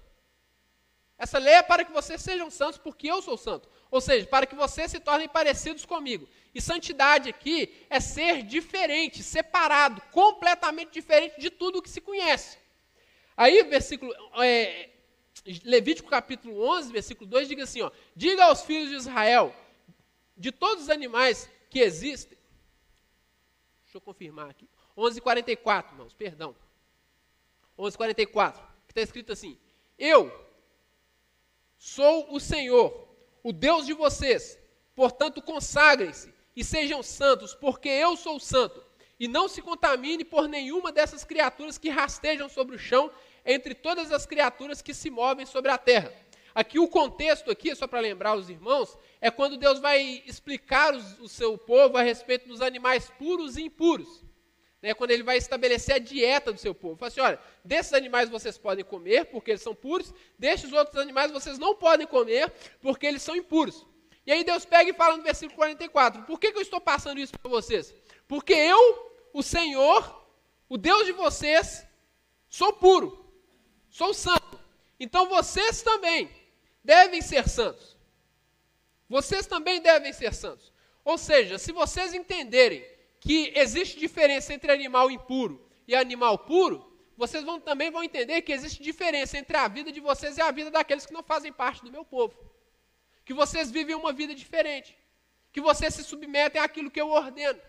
Essa 1.17 1.37
lei 1.37 1.53
é 1.53 1.63
para 1.63 1.85
que 1.85 1.91
vocês 1.91 2.21
sejam 2.21 2.49
santos, 2.51 2.77
porque 2.77 3.09
eu 3.09 3.21
sou 3.21 3.37
santo. 3.37 3.69
Ou 3.89 4.01
seja, 4.01 4.27
para 4.27 4.45
que 4.45 4.55
vocês 4.55 4.91
se 4.91 4.99
tornem 4.99 5.29
parecidos 5.29 5.85
comigo. 5.85 6.27
E 6.53 6.61
santidade 6.61 7.29
aqui 7.29 7.85
é 7.89 7.99
ser 7.99 8.43
diferente, 8.43 9.23
separado, 9.23 10.01
completamente 10.11 10.91
diferente 10.91 11.39
de 11.39 11.49
tudo 11.49 11.79
o 11.79 11.81
que 11.81 11.89
se 11.89 12.01
conhece. 12.01 12.57
Aí, 13.37 13.63
versículo, 13.63 14.13
é, 14.41 14.89
Levítico 15.63 16.09
capítulo 16.09 16.61
11, 16.61 16.91
versículo 16.91 17.29
2, 17.29 17.47
diga 17.47 17.63
assim: 17.63 17.81
ó, 17.81 17.91
Diga 18.15 18.45
aos 18.45 18.63
filhos 18.63 18.89
de 18.89 18.95
Israel, 18.95 19.55
de 20.35 20.51
todos 20.51 20.85
os 20.85 20.89
animais 20.89 21.49
que 21.69 21.79
existem. 21.79 22.37
Deixa 23.83 23.97
eu 23.97 24.01
confirmar 24.01 24.49
aqui. 24.49 24.67
11:44, 24.97 25.91
irmãos, 25.91 26.13
perdão. 26.13 26.55
11:44, 27.77 28.53
que 28.85 28.91
está 28.91 29.01
escrito 29.01 29.31
assim: 29.31 29.57
Eu 29.97 30.44
sou 31.85 32.33
o 32.33 32.39
Senhor, 32.39 33.07
o 33.43 33.53
Deus 33.53 33.85
de 33.85 33.93
vocês. 33.93 34.57
Portanto, 34.95 35.39
consagrem-se 35.39 36.33
e 36.55 36.63
sejam 36.63 37.03
santos, 37.03 37.53
porque 37.53 37.87
eu 37.87 38.17
sou 38.17 38.39
santo. 38.39 38.83
E 39.19 39.27
não 39.27 39.47
se 39.47 39.61
contamine 39.61 40.25
por 40.25 40.47
nenhuma 40.49 40.91
dessas 40.91 41.23
criaturas 41.23 41.77
que 41.77 41.89
rastejam 41.89 42.49
sobre 42.49 42.75
o 42.75 42.79
chão, 42.79 43.11
entre 43.45 43.75
todas 43.75 44.11
as 44.11 44.25
criaturas 44.25 44.81
que 44.81 44.95
se 44.95 45.11
movem 45.11 45.45
sobre 45.45 45.69
a 45.69 45.77
terra. 45.77 46.11
Aqui 46.55 46.79
o 46.79 46.87
contexto 46.87 47.51
aqui, 47.51 47.75
só 47.75 47.85
para 47.85 47.99
lembrar 47.99 48.35
os 48.35 48.49
irmãos, 48.49 48.97
é 49.21 49.29
quando 49.29 49.55
Deus 49.55 49.79
vai 49.79 50.23
explicar 50.25 50.95
os, 50.95 51.19
o 51.19 51.27
seu 51.27 51.55
povo 51.55 51.97
a 51.97 52.01
respeito 52.01 52.47
dos 52.47 52.63
animais 52.63 53.11
puros 53.19 53.57
e 53.57 53.61
impuros. 53.61 54.25
Né, 54.85 54.93
quando 54.93 55.09
ele 55.09 55.23
vai 55.23 55.35
estabelecer 55.35 55.95
a 55.95 55.97
dieta 55.97 56.53
do 56.53 56.59
seu 56.59 56.75
povo. 56.75 56.95
Fala 56.95 57.07
assim, 57.07 57.19
olha, 57.19 57.39
desses 57.63 57.91
animais 57.91 58.29
vocês 58.29 58.55
podem 58.55 58.85
comer, 58.85 59.25
porque 59.25 59.49
eles 59.49 59.63
são 59.63 59.73
puros, 59.73 60.13
destes 60.37 60.71
outros 60.71 61.01
animais 61.01 61.31
vocês 61.31 61.57
não 61.57 61.73
podem 61.73 62.05
comer, 62.05 62.53
porque 62.83 63.07
eles 63.07 63.23
são 63.23 63.35
impuros. 63.35 63.83
E 64.27 64.31
aí 64.31 64.43
Deus 64.43 64.63
pega 64.63 64.91
e 64.91 64.93
fala 64.93 65.17
no 65.17 65.23
versículo 65.23 65.57
44: 65.57 66.21
Por 66.21 66.39
que, 66.39 66.51
que 66.51 66.59
eu 66.59 66.61
estou 66.61 66.79
passando 66.79 67.19
isso 67.19 67.33
para 67.33 67.49
vocês? 67.49 67.95
Porque 68.27 68.53
eu, 68.53 69.11
o 69.33 69.41
Senhor, 69.41 70.27
o 70.69 70.77
Deus 70.77 71.07
de 71.07 71.13
vocês, 71.13 71.83
sou 72.47 72.71
puro, 72.71 73.27
sou 73.89 74.13
santo. 74.13 74.59
Então 74.99 75.27
vocês 75.27 75.81
também 75.81 76.29
devem 76.83 77.23
ser 77.23 77.49
santos. 77.49 77.97
Vocês 79.09 79.47
também 79.47 79.81
devem 79.81 80.13
ser 80.13 80.31
santos. 80.31 80.71
Ou 81.03 81.17
seja, 81.17 81.57
se 81.57 81.71
vocês 81.71 82.13
entenderem 82.13 82.85
que 83.25 83.51
existe 83.55 83.99
diferença 84.05 84.53
entre 84.53 84.71
animal 84.71 85.09
impuro 85.09 85.55
e 85.87 85.95
animal 85.95 86.35
puro, 86.39 86.77
vocês 87.17 87.43
vão, 87.43 87.59
também 87.59 87.89
vão 87.89 88.03
entender 88.03 88.41
que 88.43 88.53
existe 88.57 88.83
diferença 88.83 89.37
entre 89.37 89.57
a 89.57 89.67
vida 89.67 89.91
de 89.91 89.99
vocês 89.99 90.37
e 90.37 90.41
a 90.41 90.51
vida 90.51 90.69
daqueles 90.69 91.05
que 91.05 91.13
não 91.13 91.23
fazem 91.23 91.51
parte 91.51 91.83
do 91.83 91.91
meu 91.91 92.05
povo 92.05 92.35
que 93.25 93.33
vocês 93.33 93.71
vivem 93.71 93.95
uma 93.95 94.13
vida 94.13 94.35
diferente, 94.35 94.95
que 95.51 95.59
vocês 95.59 95.93
se 95.95 96.03
submetem 96.03 96.61
àquilo 96.61 96.91
que 96.91 97.01
eu 97.01 97.09
ordeno. 97.09 97.59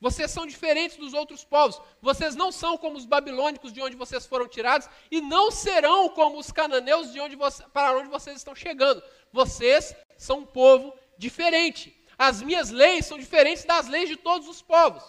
Vocês 0.00 0.30
são 0.30 0.46
diferentes 0.46 0.96
dos 0.96 1.14
outros 1.14 1.44
povos. 1.44 1.80
Vocês 2.00 2.36
não 2.36 2.52
são 2.52 2.76
como 2.76 2.96
os 2.96 3.06
babilônicos 3.06 3.72
de 3.72 3.80
onde 3.80 3.96
vocês 3.96 4.26
foram 4.26 4.46
tirados 4.46 4.88
e 5.10 5.20
não 5.20 5.50
serão 5.50 6.10
como 6.10 6.38
os 6.38 6.52
cananeus 6.52 7.12
de 7.12 7.18
onde 7.18 7.34
você, 7.34 7.64
para 7.72 7.96
onde 7.96 8.08
vocês 8.08 8.36
estão 8.36 8.54
chegando. 8.54 9.02
Vocês 9.32 9.96
são 10.16 10.40
um 10.40 10.46
povo 10.46 10.94
diferente. 11.16 11.96
As 12.16 12.42
minhas 12.42 12.70
leis 12.70 13.06
são 13.06 13.18
diferentes 13.18 13.64
das 13.64 13.88
leis 13.88 14.08
de 14.08 14.16
todos 14.16 14.48
os 14.48 14.62
povos. 14.62 15.04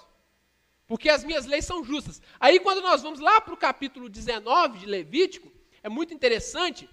Porque 0.88 1.10
as 1.10 1.24
minhas 1.24 1.46
leis 1.46 1.66
são 1.66 1.84
justas. 1.84 2.22
Aí, 2.40 2.60
quando 2.60 2.82
nós 2.82 3.02
vamos 3.02 3.20
lá 3.20 3.42
para 3.42 3.54
o 3.54 3.58
capítulo 3.58 4.08
19 4.08 4.80
de 4.80 4.86
Levítico, 4.86 5.52
é 5.82 5.90
muito 5.90 6.14
interessante 6.14 6.90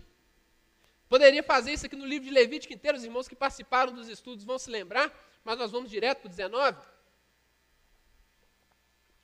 Poderia 1.13 1.43
fazer 1.43 1.75
isso 1.75 1.85
aqui 1.85 1.95
no 1.95 2.07
livro 2.07 2.27
de 2.27 2.33
Levítico 2.33 2.73
inteiro, 2.73 2.97
os 2.97 3.05
irmãos 3.05 3.29
que 3.29 3.37
participaram 3.37 3.93
dos 3.93 4.09
estudos 4.09 4.47
vão 4.47 4.59
se 4.59 4.71
lembrar, 4.71 5.13
mas 5.45 5.59
nós 5.59 5.71
vamos 5.71 5.91
direto 5.91 6.21
para 6.21 6.29
o 6.29 6.31
19. 6.31 6.81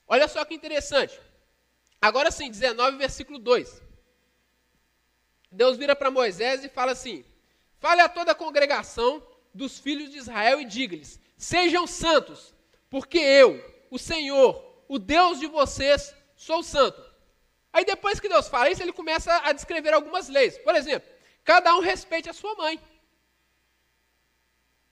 Olha 0.06 0.28
só 0.28 0.44
que 0.44 0.52
interessante. 0.52 1.18
Agora 1.98 2.30
sim, 2.30 2.50
19, 2.50 2.98
versículo 2.98 3.38
2. 3.38 3.82
Deus 5.50 5.78
vira 5.78 5.96
para 5.96 6.10
Moisés 6.10 6.62
e 6.62 6.68
fala 6.68 6.92
assim: 6.92 7.24
Fale 7.78 8.02
a 8.02 8.08
toda 8.10 8.32
a 8.32 8.34
congregação 8.34 9.26
dos 9.58 9.78
filhos 9.78 10.10
de 10.10 10.16
Israel 10.16 10.60
e 10.60 10.64
diga-lhes: 10.64 11.20
Sejam 11.36 11.86
santos, 11.86 12.54
porque 12.88 13.18
eu, 13.18 13.62
o 13.90 13.98
Senhor, 13.98 14.84
o 14.88 14.98
Deus 14.98 15.38
de 15.38 15.46
vocês, 15.46 16.14
sou 16.34 16.62
santo. 16.62 17.06
Aí 17.70 17.84
depois 17.84 18.18
que 18.18 18.28
Deus 18.28 18.48
fala 18.48 18.70
isso, 18.70 18.82
ele 18.82 18.92
começa 18.92 19.30
a 19.44 19.52
descrever 19.52 19.92
algumas 19.92 20.28
leis. 20.28 20.56
Por 20.58 20.74
exemplo, 20.74 21.06
Cada 21.48 21.74
um 21.74 21.80
respeite 21.80 22.28
a 22.28 22.34
sua 22.34 22.54
mãe. 22.56 22.78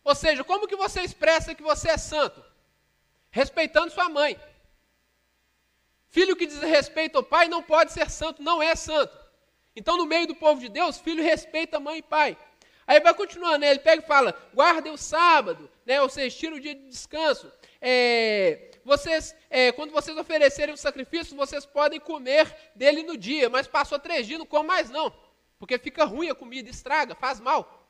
Ou 0.03 0.15
seja, 0.15 0.43
como 0.43 0.67
que 0.67 0.75
você 0.75 1.03
expressa 1.03 1.55
que 1.55 1.63
você 1.63 1.91
é 1.91 1.99
santo? 1.99 2.43
Respeitando 3.31 3.93
sua 3.93 4.09
mãe. 4.09 4.41
Filho 6.09 6.35
que 6.35 6.47
diz 6.47 6.59
respeito 6.63 7.19
ao 7.19 7.23
pai 7.23 7.47
não 7.47 7.63
pode 7.63 7.93
ser 7.93 8.09
santo, 8.11 8.43
não 8.43 8.63
é 8.63 8.75
santo. 8.75 9.15
Então, 9.79 9.99
no 9.99 10.07
meio 10.07 10.27
do 10.27 10.35
povo 10.35 10.59
de 10.59 10.71
Deus, 10.71 10.99
filho 10.99 11.23
respeita 11.23 11.79
mãe 11.79 11.99
e 11.99 12.03
pai. 12.03 12.39
Aí 12.87 13.01
vai 13.01 13.13
continuando, 13.15 13.59
né? 13.59 13.71
ele 13.71 13.81
pega 13.81 14.03
e 14.03 14.07
fala: 14.07 14.35
guardem 14.55 14.93
o 14.93 14.97
sábado, 14.97 15.69
né? 15.85 16.01
ou 16.01 16.09
seja, 16.09 16.37
tira 16.37 16.55
o 16.55 16.61
dia 16.61 16.75
de 16.75 16.89
descanso. 16.89 17.51
É, 17.81 18.71
vocês, 18.85 19.35
é, 19.51 19.73
quando 19.73 19.91
vocês 19.91 20.17
oferecerem 20.17 20.75
o 20.75 20.79
sacrifício, 20.79 21.37
vocês 21.37 21.67
podem 21.67 21.99
comer 21.99 22.55
dele 22.75 23.03
no 23.03 23.17
dia, 23.17 23.51
mas 23.51 23.67
passou 23.67 23.99
três 23.99 24.27
dias, 24.27 24.39
não 24.39 24.47
come 24.47 24.67
mais 24.67 24.89
não. 24.91 25.13
Porque 25.59 25.79
fica 25.79 26.05
ruim 26.05 26.29
a 26.29 26.35
comida, 26.35 26.71
estraga, 26.71 27.15
faz 27.15 27.41
mal. 27.41 27.89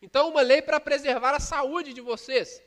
Então, 0.00 0.28
uma 0.28 0.40
lei 0.40 0.62
para 0.62 0.80
preservar 0.80 1.34
a 1.34 1.40
saúde 1.40 1.92
de 1.92 2.00
vocês. 2.00 2.62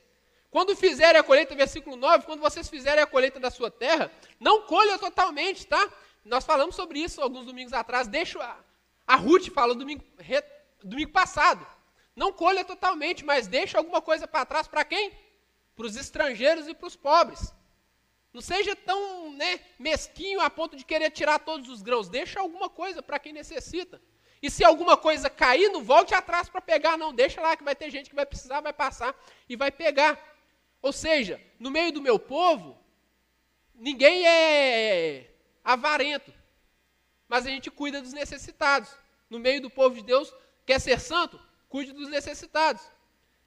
Quando 0.50 0.76
fizerem 0.76 1.18
a 1.18 1.22
colheita, 1.22 1.54
versículo 1.54 1.96
9, 1.96 2.26
quando 2.26 2.40
vocês 2.40 2.68
fizerem 2.68 3.02
a 3.02 3.06
colheita 3.06 3.40
da 3.40 3.50
sua 3.50 3.70
terra, 3.70 4.12
não 4.38 4.62
colha 4.62 4.98
totalmente, 4.98 5.66
tá? 5.66 5.90
Nós 6.24 6.44
falamos 6.44 6.74
sobre 6.74 6.98
isso 6.98 7.22
alguns 7.22 7.46
domingos 7.46 7.72
atrás. 7.72 8.06
Deixa 8.06 8.42
a, 8.42 8.56
a 9.06 9.16
Ruth 9.16 9.48
falou 9.48 9.74
domingo, 9.74 10.04
re, 10.18 10.42
domingo 10.84 11.12
passado. 11.12 11.66
Não 12.14 12.32
colha 12.32 12.64
totalmente, 12.64 13.24
mas 13.24 13.46
deixa 13.46 13.78
alguma 13.78 14.02
coisa 14.02 14.26
para 14.28 14.44
trás 14.44 14.68
para 14.68 14.84
quem? 14.84 15.12
Para 15.74 15.86
os 15.86 15.96
estrangeiros 15.96 16.68
e 16.68 16.74
para 16.74 16.86
os 16.86 16.96
pobres. 16.96 17.54
Não 18.32 18.40
seja 18.40 18.74
tão 18.74 19.32
né, 19.32 19.60
mesquinho 19.78 20.40
a 20.40 20.48
ponto 20.48 20.76
de 20.76 20.84
querer 20.84 21.10
tirar 21.10 21.38
todos 21.38 21.68
os 21.68 21.82
grãos. 21.82 22.08
Deixa 22.08 22.40
alguma 22.40 22.68
coisa 22.68 23.02
para 23.02 23.18
quem 23.18 23.32
necessita. 23.32 24.00
E 24.42 24.50
se 24.50 24.64
alguma 24.64 24.96
coisa 24.96 25.30
cair, 25.30 25.68
não 25.70 25.84
volte 25.84 26.14
atrás 26.14 26.48
para 26.48 26.60
pegar, 26.60 26.96
não. 26.96 27.14
Deixa 27.14 27.40
lá 27.40 27.56
que 27.56 27.62
vai 27.62 27.76
ter 27.76 27.90
gente 27.90 28.10
que 28.10 28.16
vai 28.16 28.26
precisar, 28.26 28.60
vai 28.60 28.72
passar 28.72 29.14
e 29.48 29.54
vai 29.54 29.70
pegar. 29.70 30.18
Ou 30.80 30.92
seja, 30.92 31.40
no 31.58 31.70
meio 31.70 31.92
do 31.92 32.02
meu 32.02 32.18
povo, 32.18 32.76
ninguém 33.74 34.26
é 34.26 35.30
avarento. 35.62 36.32
Mas 37.28 37.46
a 37.46 37.50
gente 37.50 37.70
cuida 37.70 38.02
dos 38.02 38.12
necessitados. 38.12 38.90
No 39.30 39.38
meio 39.38 39.60
do 39.62 39.70
povo 39.70 39.94
de 39.94 40.02
Deus, 40.02 40.34
quer 40.66 40.80
ser 40.80 41.00
santo? 41.00 41.40
Cuide 41.68 41.92
dos 41.92 42.08
necessitados. 42.08 42.82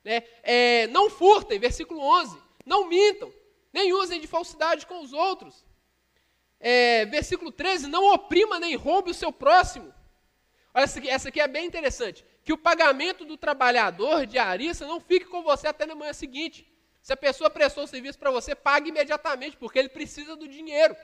Né? 0.04 0.24
É, 0.44 0.88
não 0.88 1.10
furtem, 1.10 1.60
versículo 1.60 2.00
11. 2.00 2.38
Não 2.66 2.88
mintam, 2.88 3.32
nem 3.74 3.94
usem 3.94 4.20
de 4.20 4.28
falsidade 4.28 4.86
com 4.86 5.02
os 5.02 5.14
outros. 5.14 5.66
É, 6.60 7.06
versículo 7.06 7.52
13: 7.52 7.88
Não 7.88 8.14
oprima 8.14 8.60
nem 8.60 8.76
roube 8.76 9.12
o 9.12 9.14
seu 9.14 9.32
próximo. 9.32 9.94
Olha, 10.74 10.84
essa 10.84 11.00
aqui, 11.00 11.10
essa 11.10 11.30
aqui 11.30 11.40
é 11.40 11.48
bem 11.48 11.66
interessante. 11.66 12.26
Que 12.44 12.54
o 12.54 12.58
pagamento 12.58 13.26
do 13.26 13.38
trabalhador 13.38 14.26
de 14.26 14.38
arista 14.38 14.86
não 14.86 15.00
fique 15.00 15.26
com 15.26 15.42
você 15.42 15.68
até 15.68 15.86
na 15.86 15.96
manhã 15.96 16.14
seguinte. 16.14 16.68
Se 17.02 17.14
a 17.14 17.18
pessoa 17.18 17.50
prestou 17.50 17.84
o 17.84 17.88
serviço 17.88 18.18
para 18.18 18.32
você, 18.32 18.56
pague 18.56 18.90
imediatamente, 18.90 19.58
porque 19.58 19.78
ele 19.78 19.90
precisa 19.90 20.36
do 20.36 20.48
dinheiro. 20.48 20.96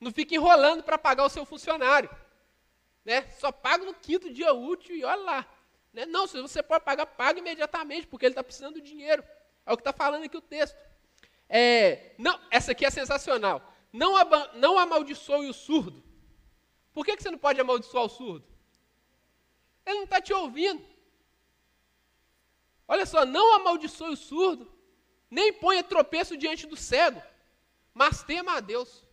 Não 0.00 0.10
fique 0.10 0.34
enrolando 0.34 0.82
para 0.82 0.98
pagar 0.98 1.24
o 1.24 1.28
seu 1.28 1.44
funcionário. 1.44 2.10
Né? 3.04 3.28
Só 3.38 3.50
paga 3.50 3.84
no 3.84 3.94
quinto 3.94 4.32
dia 4.32 4.52
útil 4.52 4.96
e 4.96 5.04
olha 5.04 5.22
lá. 5.22 5.46
Né? 5.92 6.06
Não, 6.06 6.26
se 6.26 6.40
você 6.40 6.62
pode 6.62 6.84
pagar, 6.84 7.06
paga 7.06 7.38
imediatamente, 7.38 8.06
porque 8.06 8.26
ele 8.26 8.32
está 8.32 8.42
precisando 8.42 8.74
do 8.74 8.80
dinheiro. 8.80 9.22
É 9.66 9.72
o 9.72 9.76
que 9.76 9.80
está 9.80 9.92
falando 9.92 10.24
aqui 10.24 10.36
o 10.36 10.40
texto. 10.40 10.76
É, 11.48 12.14
não, 12.18 12.38
essa 12.50 12.72
aqui 12.72 12.84
é 12.84 12.90
sensacional. 12.90 13.74
Não, 13.92 14.14
não 14.54 14.78
amaldiçoe 14.78 15.48
o 15.48 15.52
surdo. 15.52 16.02
Por 16.94 17.04
que, 17.04 17.16
que 17.16 17.22
você 17.22 17.30
não 17.30 17.38
pode 17.38 17.60
amaldiçoar 17.60 18.04
o 18.04 18.08
surdo? 18.08 18.46
Ele 19.84 19.96
não 19.96 20.04
está 20.04 20.20
te 20.20 20.32
ouvindo. 20.32 20.82
Olha 22.86 23.06
só, 23.06 23.24
não 23.24 23.54
amaldiçoe 23.54 24.12
o 24.12 24.16
surdo, 24.16 24.70
nem 25.30 25.52
ponha 25.52 25.82
tropeço 25.82 26.36
diante 26.36 26.66
do 26.66 26.76
cego, 26.76 27.22
mas 27.94 28.22
tema 28.22 28.56
a 28.56 28.60
Deus. 28.60 29.04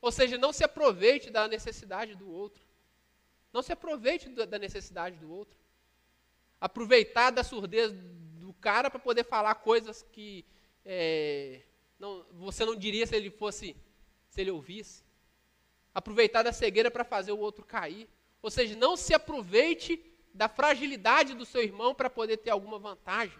Ou 0.00 0.10
seja, 0.10 0.38
não 0.38 0.52
se 0.52 0.64
aproveite 0.64 1.30
da 1.30 1.46
necessidade 1.46 2.14
do 2.14 2.30
outro. 2.30 2.62
Não 3.52 3.62
se 3.62 3.72
aproveite 3.72 4.28
da 4.28 4.58
necessidade 4.58 5.16
do 5.16 5.30
outro. 5.30 5.58
Aproveitar 6.60 7.30
da 7.30 7.42
surdez 7.42 7.92
do 7.92 8.52
cara 8.54 8.90
para 8.90 9.00
poder 9.00 9.24
falar 9.24 9.54
coisas 9.56 10.02
que 10.12 10.44
é, 10.84 11.60
não, 11.98 12.24
você 12.32 12.64
não 12.64 12.74
diria 12.74 13.06
se 13.06 13.14
ele 13.14 13.30
fosse, 13.30 13.76
se 14.28 14.40
ele 14.40 14.50
ouvisse. 14.50 15.04
Aproveitar 15.94 16.42
da 16.42 16.52
cegueira 16.52 16.90
para 16.90 17.04
fazer 17.04 17.32
o 17.32 17.38
outro 17.38 17.64
cair. 17.64 18.08
Ou 18.40 18.50
seja, 18.50 18.74
não 18.76 18.96
se 18.96 19.12
aproveite 19.12 20.02
da 20.32 20.48
fragilidade 20.48 21.34
do 21.34 21.44
seu 21.44 21.62
irmão 21.62 21.94
para 21.94 22.08
poder 22.08 22.38
ter 22.38 22.50
alguma 22.50 22.78
vantagem. 22.78 23.38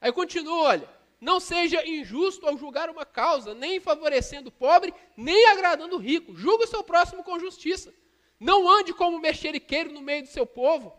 Aí 0.00 0.12
continua, 0.12 0.58
olha, 0.58 0.98
não 1.20 1.40
seja 1.40 1.86
injusto 1.86 2.46
ao 2.46 2.56
julgar 2.56 2.88
uma 2.88 3.04
causa, 3.04 3.54
nem 3.54 3.80
favorecendo 3.80 4.48
o 4.48 4.52
pobre, 4.52 4.94
nem 5.16 5.46
agradando 5.46 5.96
o 5.96 5.98
rico. 5.98 6.34
Julgue 6.36 6.64
o 6.64 6.68
seu 6.68 6.82
próximo 6.84 7.24
com 7.24 7.38
justiça. 7.38 7.92
Não 8.38 8.68
ande 8.68 8.94
como 8.94 9.18
mexeriqueiro 9.18 9.92
no 9.92 10.00
meio 10.00 10.22
do 10.22 10.28
seu 10.28 10.46
povo, 10.46 10.92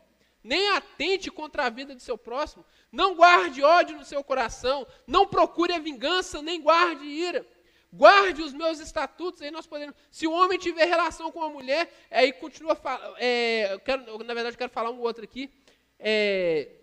nem 0.43 0.69
atente 0.71 1.31
contra 1.31 1.65
a 1.65 1.69
vida 1.69 1.95
do 1.95 2.01
seu 2.01 2.17
próximo. 2.17 2.65
Não 2.91 3.15
guarde 3.15 3.63
ódio 3.63 3.97
no 3.97 4.03
seu 4.03 4.23
coração, 4.23 4.85
não 5.07 5.25
procure 5.25 5.73
a 5.73 5.79
vingança, 5.79 6.41
nem 6.41 6.61
guarde 6.61 7.05
ira. 7.05 7.47
Guarde 7.91 8.43
os 8.43 8.53
meus 8.53 8.79
estatutos, 8.79 9.41
aí 9.41 9.49
nós 9.49 9.65
podemos. 9.65 9.95
Se 10.11 10.27
o 10.27 10.31
homem 10.31 10.59
tiver 10.59 10.85
relação 10.85 11.31
com 11.31 11.41
a 11.41 11.49
mulher, 11.49 11.91
aí 12.11 12.31
continua. 12.33 12.79
É, 13.17 13.73
eu 13.73 13.79
quero, 13.79 14.23
na 14.23 14.33
verdade, 14.33 14.53
eu 14.53 14.59
quero 14.59 14.71
falar 14.71 14.91
um 14.91 14.99
outro 14.99 15.23
aqui. 15.23 15.49
É, 15.97 16.78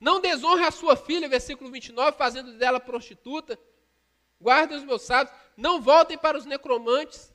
não 0.00 0.18
desonre 0.18 0.64
a 0.64 0.70
sua 0.70 0.96
filha, 0.96 1.28
versículo 1.28 1.70
29, 1.70 2.16
fazendo 2.16 2.54
dela 2.54 2.80
prostituta. 2.80 3.58
Guarde 4.40 4.74
os 4.74 4.82
meus 4.82 5.02
sábios. 5.02 5.36
Não 5.54 5.82
voltem 5.82 6.16
para 6.16 6.38
os 6.38 6.46
necromantes. 6.46 7.30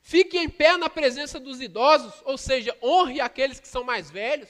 Fique 0.00 0.38
em 0.38 0.48
pé 0.48 0.78
na 0.78 0.88
presença 0.88 1.38
dos 1.38 1.60
idosos, 1.60 2.22
ou 2.24 2.38
seja, 2.38 2.74
honre 2.82 3.20
aqueles 3.20 3.60
que 3.60 3.68
são 3.68 3.84
mais 3.84 4.10
velhos. 4.10 4.48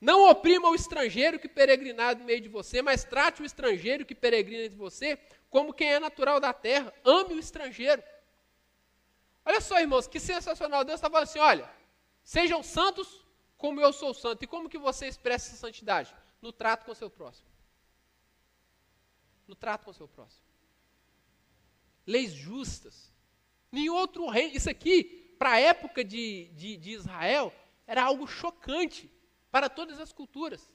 Não 0.00 0.28
oprima 0.28 0.68
o 0.68 0.74
estrangeiro 0.74 1.38
que 1.38 1.48
peregrinar 1.48 2.18
no 2.18 2.24
meio 2.24 2.40
de 2.40 2.48
você, 2.48 2.82
mas 2.82 3.04
trate 3.04 3.40
o 3.42 3.46
estrangeiro 3.46 4.04
que 4.04 4.14
peregrina 4.14 4.64
entre 4.64 4.76
você 4.76 5.16
como 5.48 5.72
quem 5.72 5.92
é 5.92 6.00
natural 6.00 6.40
da 6.40 6.52
terra. 6.52 6.92
Ame 7.04 7.34
o 7.34 7.38
estrangeiro. 7.38 8.02
Olha 9.44 9.60
só, 9.60 9.78
irmãos, 9.78 10.08
que 10.08 10.18
sensacional. 10.18 10.84
Deus 10.84 10.98
está 10.98 11.08
falando 11.08 11.28
assim: 11.28 11.38
olha, 11.38 11.70
sejam 12.24 12.60
santos 12.60 13.23
como 13.64 13.80
eu 13.80 13.94
sou 13.94 14.12
santo. 14.12 14.44
E 14.44 14.46
como 14.46 14.68
que 14.68 14.76
você 14.76 15.06
expressa 15.06 15.48
essa 15.48 15.56
santidade? 15.56 16.14
No 16.42 16.52
trato 16.52 16.84
com 16.84 16.92
o 16.92 16.94
seu 16.94 17.08
próximo. 17.08 17.48
No 19.48 19.54
trato 19.54 19.86
com 19.86 19.90
o 19.90 19.94
seu 19.94 20.06
próximo. 20.06 20.44
Leis 22.06 22.30
justas. 22.34 23.10
Nenhum 23.72 23.94
outro 23.94 24.28
reino. 24.28 24.54
Isso 24.54 24.68
aqui, 24.68 25.34
para 25.38 25.52
a 25.52 25.60
época 25.60 26.04
de, 26.04 26.50
de, 26.52 26.76
de 26.76 26.90
Israel, 26.90 27.54
era 27.86 28.02
algo 28.02 28.26
chocante 28.26 29.10
para 29.50 29.70
todas 29.70 29.98
as 29.98 30.12
culturas. 30.12 30.70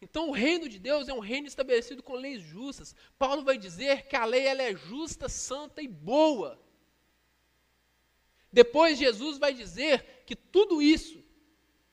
Então, 0.00 0.30
o 0.30 0.32
reino 0.32 0.70
de 0.70 0.78
Deus 0.78 1.06
é 1.06 1.12
um 1.12 1.20
reino 1.20 1.46
estabelecido 1.46 2.02
com 2.02 2.14
leis 2.14 2.40
justas. 2.40 2.96
Paulo 3.18 3.44
vai 3.44 3.58
dizer 3.58 4.06
que 4.06 4.16
a 4.16 4.24
lei 4.24 4.46
ela 4.46 4.62
é 4.62 4.74
justa, 4.74 5.28
santa 5.28 5.82
e 5.82 5.86
boa. 5.86 6.58
Depois, 8.50 8.96
Jesus 8.96 9.36
vai 9.36 9.52
dizer 9.52 10.24
que 10.24 10.34
tudo 10.34 10.80
isso 10.80 11.21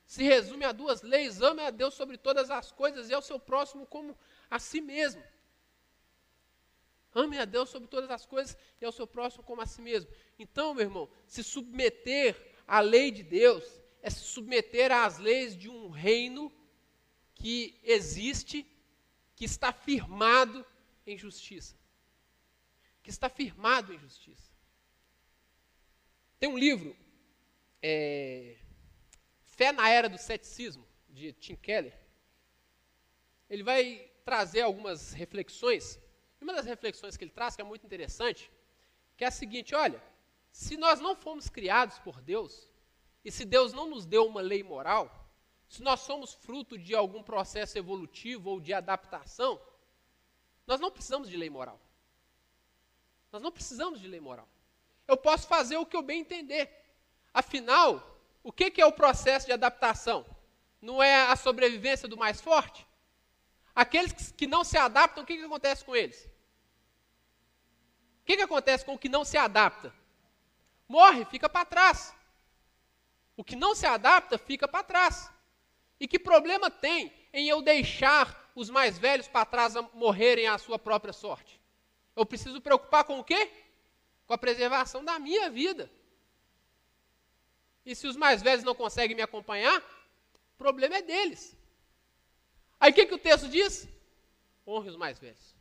se 0.09 0.23
resume 0.23 0.65
a 0.65 0.71
duas 0.71 1.03
leis: 1.03 1.39
ame 1.39 1.61
a 1.61 1.69
Deus 1.69 1.93
sobre 1.93 2.17
todas 2.17 2.49
as 2.49 2.71
coisas 2.71 3.11
e 3.11 3.13
ao 3.13 3.21
seu 3.21 3.39
próximo 3.39 3.85
como 3.85 4.17
a 4.49 4.57
si 4.57 4.81
mesmo. 4.81 5.23
Ame 7.13 7.37
a 7.37 7.45
Deus 7.45 7.69
sobre 7.69 7.87
todas 7.87 8.09
as 8.09 8.25
coisas 8.25 8.57
e 8.81 8.85
ao 8.85 8.91
seu 8.91 9.05
próximo 9.05 9.43
como 9.43 9.61
a 9.61 9.67
si 9.67 9.83
mesmo. 9.83 10.09
Então, 10.39 10.73
meu 10.73 10.85
irmão, 10.85 11.07
se 11.27 11.43
submeter 11.43 12.35
à 12.67 12.79
lei 12.79 13.11
de 13.11 13.21
Deus 13.21 13.63
é 14.01 14.09
se 14.09 14.21
submeter 14.21 14.91
às 14.91 15.19
leis 15.19 15.55
de 15.55 15.69
um 15.69 15.89
reino 15.89 16.51
que 17.35 17.79
existe, 17.83 18.65
que 19.35 19.45
está 19.45 19.71
firmado 19.71 20.65
em 21.05 21.15
justiça. 21.15 21.77
Que 23.03 23.11
está 23.11 23.29
firmado 23.29 23.93
em 23.93 23.99
justiça. 23.99 24.49
Tem 26.39 26.49
um 26.49 26.57
livro, 26.57 26.97
é, 27.79 28.57
Fé 29.59 29.73
na 29.73 29.89
Era 29.89 30.07
do 30.07 30.17
Ceticismo, 30.17 30.87
de 31.09 31.33
Tim 31.33 31.57
Keller. 31.57 31.97
Ele 33.49 33.61
vai 33.61 34.09
trazer 34.23 34.61
algumas 34.61 35.11
reflexões 35.11 35.99
uma 36.41 36.53
das 36.53 36.65
reflexões 36.65 37.17
que 37.17 37.25
ele 37.25 37.31
traz, 37.31 37.57
que 37.57 37.61
é 37.61 37.65
muito 37.65 37.85
interessante, 37.85 38.49
que 39.17 39.25
é 39.25 39.27
a 39.27 39.31
seguinte: 39.31 39.75
olha, 39.75 40.01
se 40.49 40.77
nós 40.77 41.01
não 41.01 41.13
fomos 41.13 41.49
criados 41.49 41.99
por 41.99 42.21
Deus, 42.21 42.71
e 43.25 43.29
se 43.29 43.43
Deus 43.43 43.73
não 43.73 43.89
nos 43.89 44.05
deu 44.05 44.25
uma 44.25 44.39
lei 44.39 44.63
moral, 44.63 45.29
se 45.67 45.83
nós 45.83 45.99
somos 45.99 46.33
fruto 46.33 46.77
de 46.77 46.95
algum 46.95 47.21
processo 47.21 47.77
evolutivo 47.77 48.49
ou 48.51 48.61
de 48.61 48.73
adaptação, 48.73 49.61
nós 50.65 50.79
não 50.79 50.89
precisamos 50.89 51.29
de 51.29 51.35
lei 51.35 51.49
moral. 51.49 51.77
Nós 53.29 53.41
não 53.41 53.51
precisamos 53.51 53.99
de 53.99 54.07
lei 54.07 54.21
moral. 54.21 54.47
Eu 55.05 55.17
posso 55.17 55.49
fazer 55.49 55.75
o 55.75 55.85
que 55.85 55.97
eu 55.97 56.01
bem 56.01 56.21
entender. 56.21 56.71
Afinal, 57.33 58.08
o 58.43 58.51
que 58.51 58.81
é 58.81 58.85
o 58.85 58.91
processo 58.91 59.45
de 59.45 59.51
adaptação? 59.51 60.25
Não 60.81 61.03
é 61.03 61.23
a 61.23 61.35
sobrevivência 61.35 62.07
do 62.07 62.17
mais 62.17 62.39
forte? 62.39 62.87
Aqueles 63.75 64.31
que 64.31 64.47
não 64.47 64.63
se 64.63 64.77
adaptam, 64.77 65.23
o 65.23 65.25
que, 65.25 65.37
que 65.37 65.43
acontece 65.43 65.83
com 65.83 65.95
eles? 65.95 66.25
O 68.21 68.25
que, 68.25 68.37
que 68.37 68.43
acontece 68.43 68.85
com 68.85 68.93
o 68.93 68.99
que 68.99 69.09
não 69.09 69.25
se 69.25 69.37
adapta? 69.37 69.93
Morre, 70.87 71.25
fica 71.25 71.49
para 71.49 71.65
trás. 71.65 72.13
O 73.35 73.43
que 73.43 73.55
não 73.55 73.75
se 73.75 73.85
adapta 73.85 74.37
fica 74.37 74.67
para 74.67 74.83
trás. 74.83 75.31
E 75.99 76.07
que 76.07 76.19
problema 76.19 76.69
tem 76.69 77.13
em 77.33 77.47
eu 77.47 77.61
deixar 77.61 78.51
os 78.55 78.69
mais 78.69 78.97
velhos 78.97 79.27
para 79.27 79.45
trás 79.45 79.73
morrerem 79.93 80.47
à 80.47 80.57
sua 80.57 80.79
própria 80.79 81.13
sorte? 81.13 81.59
Eu 82.15 82.25
preciso 82.25 82.59
preocupar 82.59 83.03
com 83.03 83.19
o 83.19 83.23
quê? 83.23 83.51
Com 84.27 84.33
a 84.33 84.37
preservação 84.37 85.03
da 85.03 85.17
minha 85.19 85.49
vida. 85.49 85.89
E 87.85 87.95
se 87.95 88.07
os 88.07 88.15
mais 88.15 88.41
velhos 88.41 88.63
não 88.63 88.75
conseguem 88.75 89.15
me 89.15 89.21
acompanhar, 89.21 89.79
o 89.79 90.57
problema 90.57 90.97
é 90.97 91.01
deles. 91.01 91.57
Aí 92.79 92.91
o 92.91 92.93
que, 92.93 93.05
que 93.05 93.13
o 93.13 93.19
texto 93.19 93.47
diz? 93.47 93.87
Honre 94.65 94.89
os 94.89 94.95
mais 94.95 95.17
velhos. 95.19 95.55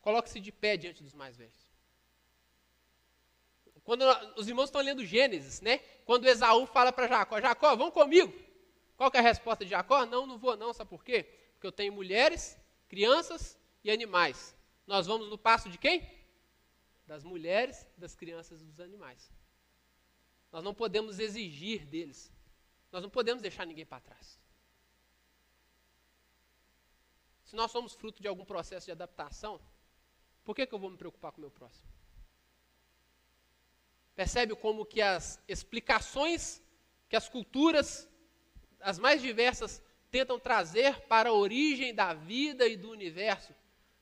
Coloque-se 0.00 0.40
de 0.40 0.50
pé 0.50 0.76
diante 0.76 1.02
dos 1.02 1.14
mais 1.14 1.36
velhos. 1.36 1.68
Quando 3.84 4.04
os 4.36 4.46
irmãos 4.46 4.68
estão 4.68 4.82
lendo 4.82 5.04
Gênesis, 5.04 5.60
né? 5.62 5.78
Quando 6.04 6.26
Esaú 6.26 6.66
fala 6.66 6.92
para 6.92 7.08
Jacó, 7.08 7.40
Jacó, 7.40 7.74
vão 7.74 7.90
comigo. 7.90 8.32
Qual 8.96 9.10
é 9.14 9.18
a 9.18 9.22
resposta 9.22 9.64
de 9.64 9.70
Jacó? 9.70 10.04
Não, 10.04 10.26
não 10.26 10.36
vou 10.36 10.56
não, 10.56 10.74
sabe 10.74 10.90
por 10.90 11.04
quê? 11.04 11.22
Porque 11.52 11.66
eu 11.66 11.72
tenho 11.72 11.92
mulheres, 11.92 12.58
crianças 12.88 13.58
e 13.82 13.90
animais. 13.90 14.54
Nós 14.86 15.06
vamos 15.06 15.30
no 15.30 15.38
passo 15.38 15.70
de 15.70 15.78
quem? 15.78 16.06
Das 17.06 17.24
mulheres, 17.24 17.86
das 17.96 18.14
crianças 18.14 18.60
e 18.60 18.64
dos 18.64 18.80
animais. 18.80 19.32
Nós 20.50 20.62
não 20.64 20.74
podemos 20.74 21.18
exigir 21.18 21.86
deles. 21.86 22.32
Nós 22.90 23.02
não 23.02 23.10
podemos 23.10 23.42
deixar 23.42 23.66
ninguém 23.66 23.84
para 23.84 24.00
trás. 24.00 24.38
Se 27.44 27.56
nós 27.56 27.70
somos 27.70 27.94
fruto 27.94 28.20
de 28.20 28.28
algum 28.28 28.44
processo 28.44 28.86
de 28.86 28.92
adaptação, 28.92 29.60
por 30.44 30.54
que, 30.54 30.66
que 30.66 30.74
eu 30.74 30.78
vou 30.78 30.90
me 30.90 30.96
preocupar 30.96 31.32
com 31.32 31.38
o 31.38 31.40
meu 31.42 31.50
próximo? 31.50 31.88
Percebe 34.14 34.54
como 34.56 34.84
que 34.84 35.00
as 35.00 35.40
explicações 35.46 36.62
que 37.08 37.16
as 37.16 37.28
culturas, 37.28 38.08
as 38.80 38.98
mais 38.98 39.22
diversas, 39.22 39.82
tentam 40.10 40.38
trazer 40.38 41.00
para 41.06 41.30
a 41.30 41.32
origem 41.32 41.94
da 41.94 42.12
vida 42.12 42.66
e 42.66 42.76
do 42.76 42.90
universo, 42.90 43.54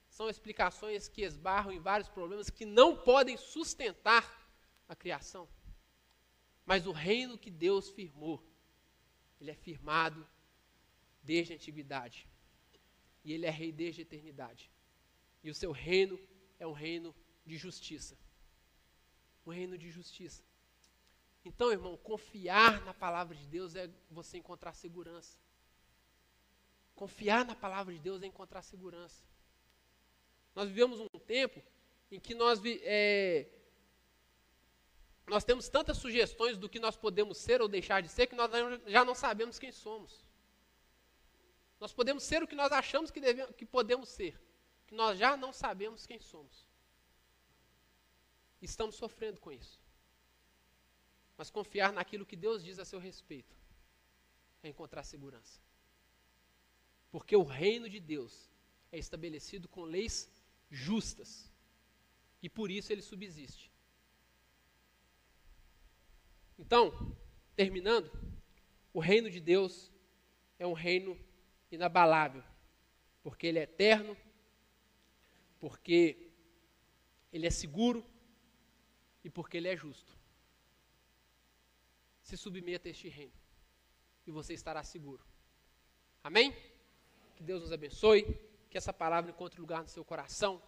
são 0.08 0.28
explicações 0.28 1.08
que 1.08 1.22
esbarram 1.22 1.70
em 1.70 1.78
vários 1.78 2.08
problemas 2.08 2.50
que 2.50 2.64
não 2.64 2.96
podem 2.96 3.36
sustentar 3.36 4.24
a 4.88 4.96
criação. 4.96 5.48
Mas 6.66 6.86
o 6.86 6.92
reino 6.92 7.38
que 7.38 7.50
Deus 7.50 7.88
firmou, 7.88 8.44
ele 9.40 9.52
é 9.52 9.54
firmado 9.54 10.26
desde 11.22 11.52
a 11.52 11.56
antiguidade 11.56 12.26
e 13.24 13.32
ele 13.32 13.46
é 13.46 13.50
rei 13.50 13.70
desde 13.70 14.00
a 14.00 14.02
eternidade. 14.02 14.70
E 15.42 15.48
o 15.48 15.54
seu 15.54 15.70
reino 15.70 16.18
é 16.58 16.66
um 16.66 16.72
reino 16.72 17.14
de 17.46 17.56
justiça. 17.56 18.18
Um 19.46 19.50
reino 19.50 19.78
de 19.78 19.90
justiça. 19.90 20.42
Então, 21.44 21.70
irmão, 21.70 21.96
confiar 21.98 22.84
na 22.84 22.92
palavra 22.92 23.36
de 23.36 23.46
Deus 23.46 23.76
é 23.76 23.88
você 24.10 24.36
encontrar 24.36 24.74
segurança. 24.74 25.38
Confiar 26.96 27.44
na 27.44 27.54
palavra 27.54 27.94
de 27.94 28.00
Deus 28.00 28.22
é 28.22 28.26
encontrar 28.26 28.62
segurança. 28.62 29.22
Nós 30.54 30.68
vivemos 30.68 30.98
um 30.98 31.08
tempo 31.20 31.62
em 32.10 32.18
que 32.18 32.34
nós, 32.34 32.60
é, 32.64 33.46
nós 35.26 35.44
temos 35.44 35.68
tantas 35.68 35.98
sugestões 35.98 36.56
do 36.56 36.68
que 36.68 36.78
nós 36.78 36.96
podemos 36.96 37.36
ser 37.38 37.60
ou 37.60 37.68
deixar 37.68 38.00
de 38.00 38.08
ser 38.08 38.28
que 38.28 38.36
nós 38.36 38.50
já 38.86 39.04
não 39.04 39.14
sabemos 39.14 39.58
quem 39.58 39.72
somos. 39.72 40.24
Nós 41.80 41.92
podemos 41.92 42.22
ser 42.22 42.42
o 42.42 42.46
que 42.46 42.54
nós 42.54 42.70
achamos 42.72 43.10
que, 43.10 43.20
devemos, 43.20 43.54
que 43.54 43.66
podemos 43.66 44.08
ser, 44.08 44.40
que 44.86 44.94
nós 44.94 45.18
já 45.18 45.36
não 45.36 45.52
sabemos 45.52 46.06
quem 46.06 46.20
somos. 46.20 46.66
Estamos 48.62 48.94
sofrendo 48.94 49.40
com 49.40 49.52
isso. 49.52 49.80
Mas 51.36 51.50
confiar 51.50 51.92
naquilo 51.92 52.24
que 52.24 52.36
Deus 52.36 52.64
diz 52.64 52.78
a 52.78 52.84
seu 52.84 52.98
respeito 52.98 53.54
é 54.62 54.68
encontrar 54.68 55.02
segurança. 55.02 55.60
Porque 57.10 57.36
o 57.36 57.42
reino 57.42 57.90
de 57.90 58.00
Deus 58.00 58.48
é 58.90 58.98
estabelecido 58.98 59.68
com 59.68 59.84
leis 59.84 60.30
justas. 60.70 61.50
E 62.42 62.48
por 62.48 62.70
isso 62.70 62.92
ele 62.92 63.02
subsiste. 63.02 63.70
Então, 66.58 67.16
terminando, 67.54 68.10
o 68.92 69.00
reino 69.00 69.30
de 69.30 69.40
Deus 69.40 69.92
é 70.58 70.66
um 70.66 70.72
reino 70.72 71.18
inabalável, 71.70 72.42
porque 73.22 73.46
ele 73.46 73.58
é 73.58 73.62
eterno, 73.62 74.16
porque 75.60 76.30
ele 77.32 77.46
é 77.46 77.50
seguro 77.50 78.04
e 79.22 79.28
porque 79.28 79.56
ele 79.56 79.68
é 79.68 79.76
justo. 79.76 80.16
Se 82.22 82.36
submeta 82.36 82.88
a 82.88 82.90
este 82.90 83.08
reino 83.08 83.34
e 84.26 84.30
você 84.30 84.54
estará 84.54 84.82
seguro. 84.82 85.24
Amém? 86.22 86.54
Que 87.36 87.42
Deus 87.42 87.62
nos 87.62 87.72
abençoe, 87.72 88.22
que 88.70 88.78
essa 88.78 88.92
palavra 88.92 89.30
encontre 89.30 89.60
lugar 89.60 89.82
no 89.82 89.88
seu 89.88 90.04
coração 90.04 90.60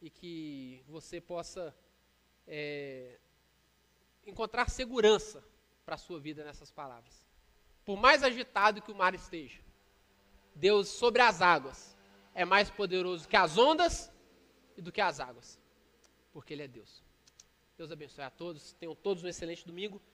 e 0.00 0.08
que 0.08 0.82
você 0.86 1.20
possa 1.20 1.76
é, 2.46 3.18
encontrar 4.26 4.68
segurança 4.68 5.42
para 5.84 5.94
a 5.94 5.98
sua 5.98 6.18
vida 6.18 6.44
nessas 6.44 6.70
palavras. 6.70 7.24
Por 7.84 7.96
mais 7.96 8.22
agitado 8.22 8.82
que 8.82 8.90
o 8.90 8.94
mar 8.94 9.14
esteja, 9.14 9.60
Deus 10.54 10.88
sobre 10.88 11.22
as 11.22 11.40
águas 11.40 11.96
é 12.34 12.44
mais 12.44 12.68
poderoso 12.68 13.28
que 13.28 13.36
as 13.36 13.56
ondas 13.56 14.12
e 14.76 14.82
do 14.82 14.90
que 14.90 15.00
as 15.00 15.20
águas, 15.20 15.58
porque 16.32 16.52
Ele 16.52 16.62
é 16.62 16.68
Deus. 16.68 17.02
Deus 17.78 17.92
abençoe 17.92 18.24
a 18.24 18.30
todos, 18.30 18.72
tenham 18.72 18.94
todos 18.94 19.22
um 19.22 19.28
excelente 19.28 19.64
domingo. 19.66 20.02